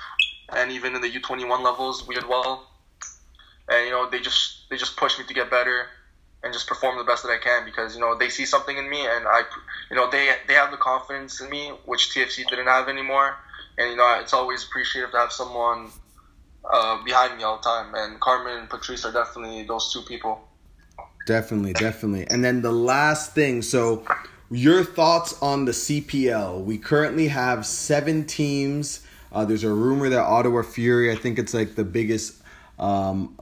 and 0.56 0.72
even 0.72 0.96
in 0.96 1.02
the 1.02 1.10
U21 1.10 1.64
levels, 1.64 2.08
we 2.08 2.14
did 2.14 2.28
well. 2.28 2.70
And 3.70 3.86
you 3.86 3.92
know, 3.92 4.08
they 4.10 4.20
just 4.20 4.70
they 4.70 4.78
just 4.78 4.96
pushed 4.98 5.18
me 5.18 5.26
to 5.26 5.34
get 5.34 5.50
better 5.50 5.88
and 6.44 6.54
just 6.54 6.68
perform 6.68 6.98
the 6.98 7.04
best 7.04 7.24
that 7.24 7.30
I 7.30 7.38
can 7.38 7.66
because 7.66 7.96
you 7.96 8.02
know 8.02 8.18
they 8.18 8.30
see 8.30 8.46
something 8.46 8.78
in 8.78 8.90
me 8.90 9.06
and 9.06 9.28
I, 9.28 9.42
you 9.90 9.96
know 9.96 10.10
they 10.10 10.32
they 10.48 10.54
have 10.54 10.72
the 10.72 10.78
confidence 10.78 11.42
in 11.42 11.50
me 11.50 11.72
which 11.86 12.10
TFC 12.14 12.48
didn't 12.48 12.68
have 12.68 12.90
anymore, 12.90 13.36
and 13.78 13.92
you 13.92 13.98
know 13.98 14.18
it's 14.22 14.34
always 14.34 14.64
appreciative 14.64 15.12
to 15.12 15.18
have 15.18 15.32
someone 15.32 15.90
uh, 16.72 17.04
behind 17.04 17.38
me 17.38 17.44
all 17.44 17.58
the 17.58 17.64
time. 17.64 17.94
And 17.96 18.20
Carmen 18.20 18.58
and 18.58 18.70
Patrice 18.70 19.06
are 19.06 19.12
definitely 19.12 19.64
those 19.64 19.92
two 19.92 20.02
people. 20.02 20.42
Definitely, 21.26 21.74
definitely. 21.74 22.26
And 22.30 22.44
then 22.44 22.62
the 22.62 22.72
last 22.72 23.34
thing, 23.34 23.62
so 23.62 24.06
your 24.50 24.84
thoughts 24.84 25.42
on 25.42 25.66
the 25.66 25.74
CPL? 25.74 26.64
We 26.64 26.78
currently 26.78 27.28
have 27.28 27.66
seven 27.66 28.26
teams. 28.26 29.06
Uh, 29.32 29.44
there's 29.44 29.66
a 29.66 29.70
rumor 29.70 30.08
that 30.10 30.22
Ottawa 30.22 30.62
Fury, 30.62 31.12
I 31.12 31.16
think 31.16 31.38
it's 31.38 31.54
like 31.54 31.76
the 31.76 31.84
biggest 31.84 32.42
um, 32.80 33.38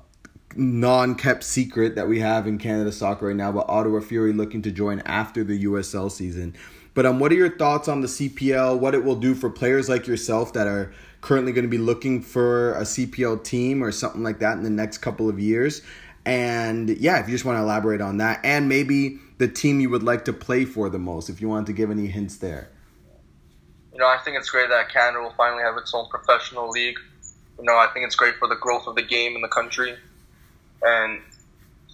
non-kept 0.55 1.43
secret 1.43 1.95
that 1.95 2.07
we 2.07 2.19
have 2.19 2.47
in 2.47 2.57
Canada 2.57 2.91
soccer 2.91 3.27
right 3.27 3.35
now, 3.35 3.51
but 3.51 3.67
Ottawa 3.67 3.99
Fury 3.99 4.33
looking 4.33 4.61
to 4.63 4.71
join 4.71 4.99
after 5.01 5.43
the 5.43 5.65
USL 5.65 6.11
season. 6.11 6.55
But 6.93 7.05
um, 7.05 7.19
what 7.19 7.31
are 7.31 7.35
your 7.35 7.55
thoughts 7.57 7.87
on 7.87 8.01
the 8.01 8.07
CPL? 8.07 8.79
What 8.79 8.95
it 8.95 9.03
will 9.03 9.17
do 9.17 9.35
for 9.35 9.49
players 9.49 9.89
like 9.89 10.07
yourself 10.07 10.53
that 10.53 10.65
are 10.65 10.93
currently 11.19 11.51
going 11.51 11.65
to 11.65 11.69
be 11.69 11.77
looking 11.77 12.21
for 12.21 12.73
a 12.75 12.81
CPL 12.81 13.43
team 13.43 13.83
or 13.83 13.91
something 13.91 14.23
like 14.23 14.39
that 14.39 14.53
in 14.53 14.63
the 14.63 14.69
next 14.69 14.99
couple 14.99 15.27
of 15.27 15.39
years? 15.39 15.81
And 16.25 16.89
yeah, 16.89 17.19
if 17.19 17.27
you 17.27 17.33
just 17.33 17.45
want 17.45 17.57
to 17.57 17.61
elaborate 17.61 18.01
on 18.01 18.17
that, 18.17 18.39
and 18.43 18.69
maybe 18.69 19.19
the 19.37 19.47
team 19.47 19.81
you 19.81 19.89
would 19.89 20.03
like 20.03 20.25
to 20.25 20.33
play 20.33 20.63
for 20.63 20.89
the 20.89 20.97
most, 20.97 21.29
if 21.29 21.41
you 21.41 21.49
want 21.49 21.67
to 21.67 21.73
give 21.73 21.91
any 21.91 22.07
hints 22.07 22.37
there. 22.37 22.69
You 23.91 23.99
know, 23.99 24.07
I 24.07 24.17
think 24.23 24.37
it's 24.37 24.49
great 24.49 24.69
that 24.69 24.89
Canada 24.89 25.21
will 25.21 25.33
finally 25.37 25.63
have 25.63 25.77
its 25.77 25.93
own 25.93 26.07
professional 26.09 26.69
league. 26.69 26.97
You 27.59 27.65
know, 27.65 27.77
I 27.77 27.87
think 27.93 28.05
it's 28.05 28.15
great 28.15 28.35
for 28.35 28.47
the 28.47 28.55
growth 28.55 28.87
of 28.87 28.95
the 28.95 29.03
game 29.03 29.35
in 29.35 29.41
the 29.41 29.47
country 29.47 29.97
and 30.85 31.21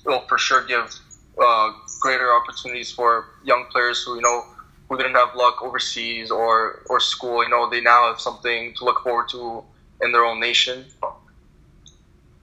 it'll 0.06 0.21
for 0.27 0.38
sure 0.38 0.63
give 0.65 0.93
uh, 1.41 1.71
greater 2.01 2.34
opportunities 2.34 2.91
for 2.91 3.25
young 3.43 3.65
players 3.71 4.04
who 4.04 4.15
you 4.15 4.21
know 4.21 4.45
who 4.91 4.97
didn't 4.97 5.15
have 5.15 5.34
luck 5.36 5.63
overseas 5.63 6.30
or 6.32 6.84
or 6.89 6.99
school. 6.99 7.43
You 7.43 7.49
know, 7.49 7.69
they 7.69 7.82
now 7.82 8.10
have 8.10 8.19
something 8.19 8.73
to 8.75 8.84
look 8.84 9.01
forward 9.04 9.30
to 9.30 9.63
in 10.01 10.12
their 10.12 10.25
own 10.25 10.39
nation. 10.39 10.86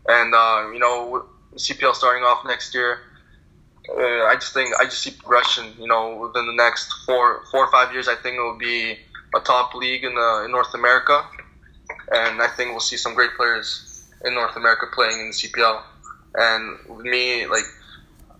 And 0.08 0.34
uh, 0.34 0.70
you 0.72 0.78
know, 0.78 1.26
CPL 1.56 1.94
starting 1.94 2.24
off 2.24 2.46
next 2.46 2.74
year, 2.74 3.00
uh, 3.90 4.24
I 4.32 4.36
just 4.36 4.54
think 4.54 4.74
I 4.80 4.84
just 4.84 5.02
see 5.02 5.10
progression. 5.10 5.74
You 5.78 5.86
know, 5.86 6.16
within 6.16 6.46
the 6.46 6.54
next 6.54 6.90
four 7.04 7.44
four 7.50 7.66
or 7.66 7.70
five 7.70 7.92
years, 7.92 8.08
I 8.08 8.14
think 8.16 8.36
it 8.36 8.40
will 8.40 8.58
be 8.58 8.96
a 9.36 9.40
top 9.40 9.74
league 9.74 10.04
in 10.04 10.14
the 10.14 10.42
in 10.46 10.50
North 10.50 10.72
America, 10.72 11.26
and 12.12 12.40
I 12.40 12.48
think 12.48 12.70
we'll 12.70 12.80
see 12.80 12.96
some 12.96 13.14
great 13.14 13.34
players 13.36 14.06
in 14.24 14.34
North 14.34 14.56
America 14.56 14.86
playing 14.94 15.20
in 15.20 15.26
the 15.28 15.34
CPL. 15.34 15.82
And 16.34 16.78
me, 17.02 17.46
like 17.46 17.64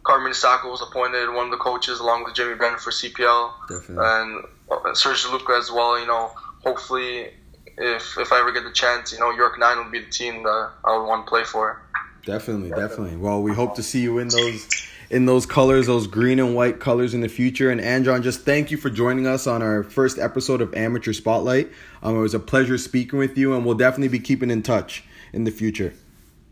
Carmen 0.05 0.35
Sacco 0.35 0.70
was 0.70 0.83
appointed 0.83 1.33
one 1.33 1.46
of 1.46 1.51
the 1.51 1.57
coaches 1.59 2.01
along 2.01 2.24
with 2.24 2.35
Jimmy 2.35 2.55
Brennan 2.55 2.79
for 2.79 2.90
CPL. 2.90 3.53
Definitely. 3.68 4.05
And 4.05 4.44
uh, 4.70 4.94
Serge 4.94 5.27
Luca 5.27 5.53
as 5.53 5.70
well. 5.70 5.98
You 5.98 6.07
know, 6.07 6.33
hopefully, 6.64 7.31
if 7.77 8.18
if 8.18 8.33
I 8.33 8.40
ever 8.40 8.53
get 8.53 8.64
the 8.64 8.72
chance, 8.72 9.12
you 9.12 9.18
know, 9.18 9.31
York 9.31 9.59
Nine 9.59 9.79
would 9.79 9.92
be 9.92 10.01
the 10.01 10.11
team 10.11 10.42
that 10.42 10.70
I 10.85 10.96
would 10.96 11.07
want 11.07 11.27
to 11.27 11.31
play 11.31 11.44
for. 11.44 11.83
Definitely, 12.24 12.70
definitely. 12.70 13.16
Well, 13.16 13.42
we 13.42 13.55
hope 13.55 13.74
to 13.77 13.83
see 13.83 14.01
you 14.01 14.18
in 14.18 14.29
those 14.29 14.68
in 15.11 15.27
those 15.27 15.46
colors, 15.46 15.87
those 15.87 16.07
green 16.07 16.38
and 16.38 16.55
white 16.55 16.81
colors 16.81 17.14
in 17.14 17.20
the 17.20 17.29
future. 17.29 17.70
And 17.70 17.81
Andron, 17.81 18.22
just 18.22 18.42
thank 18.42 18.70
you 18.70 18.77
for 18.77 18.90
joining 18.90 19.27
us 19.27 19.46
on 19.46 19.62
our 19.62 19.83
first 19.83 20.18
episode 20.18 20.61
of 20.61 20.74
Amateur 20.74 21.12
Spotlight. 21.12 21.70
Um, 22.03 22.16
it 22.16 22.20
was 22.20 22.35
a 22.35 22.40
pleasure 22.40 22.77
speaking 22.77 23.18
with 23.18 23.38
you, 23.38 23.55
and 23.55 23.64
we'll 23.64 23.77
definitely 23.77 24.09
be 24.09 24.20
keeping 24.20 24.51
in 24.51 24.62
touch 24.62 25.05
in 25.33 25.44
the 25.44 25.51
future. 25.51 25.94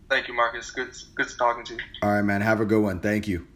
Thank 0.09 0.29
you, 0.29 0.35
Marcus. 0.35 0.71
Good, 0.71 0.95
good 1.15 1.29
talking 1.39 1.65
to 1.65 1.75
you. 1.75 1.81
All 2.03 2.11
right, 2.11 2.23
man. 2.23 2.41
Have 2.41 2.61
a 2.61 2.65
good 2.65 2.83
one. 2.83 3.01
Thank 3.01 3.27
you. 3.27 3.47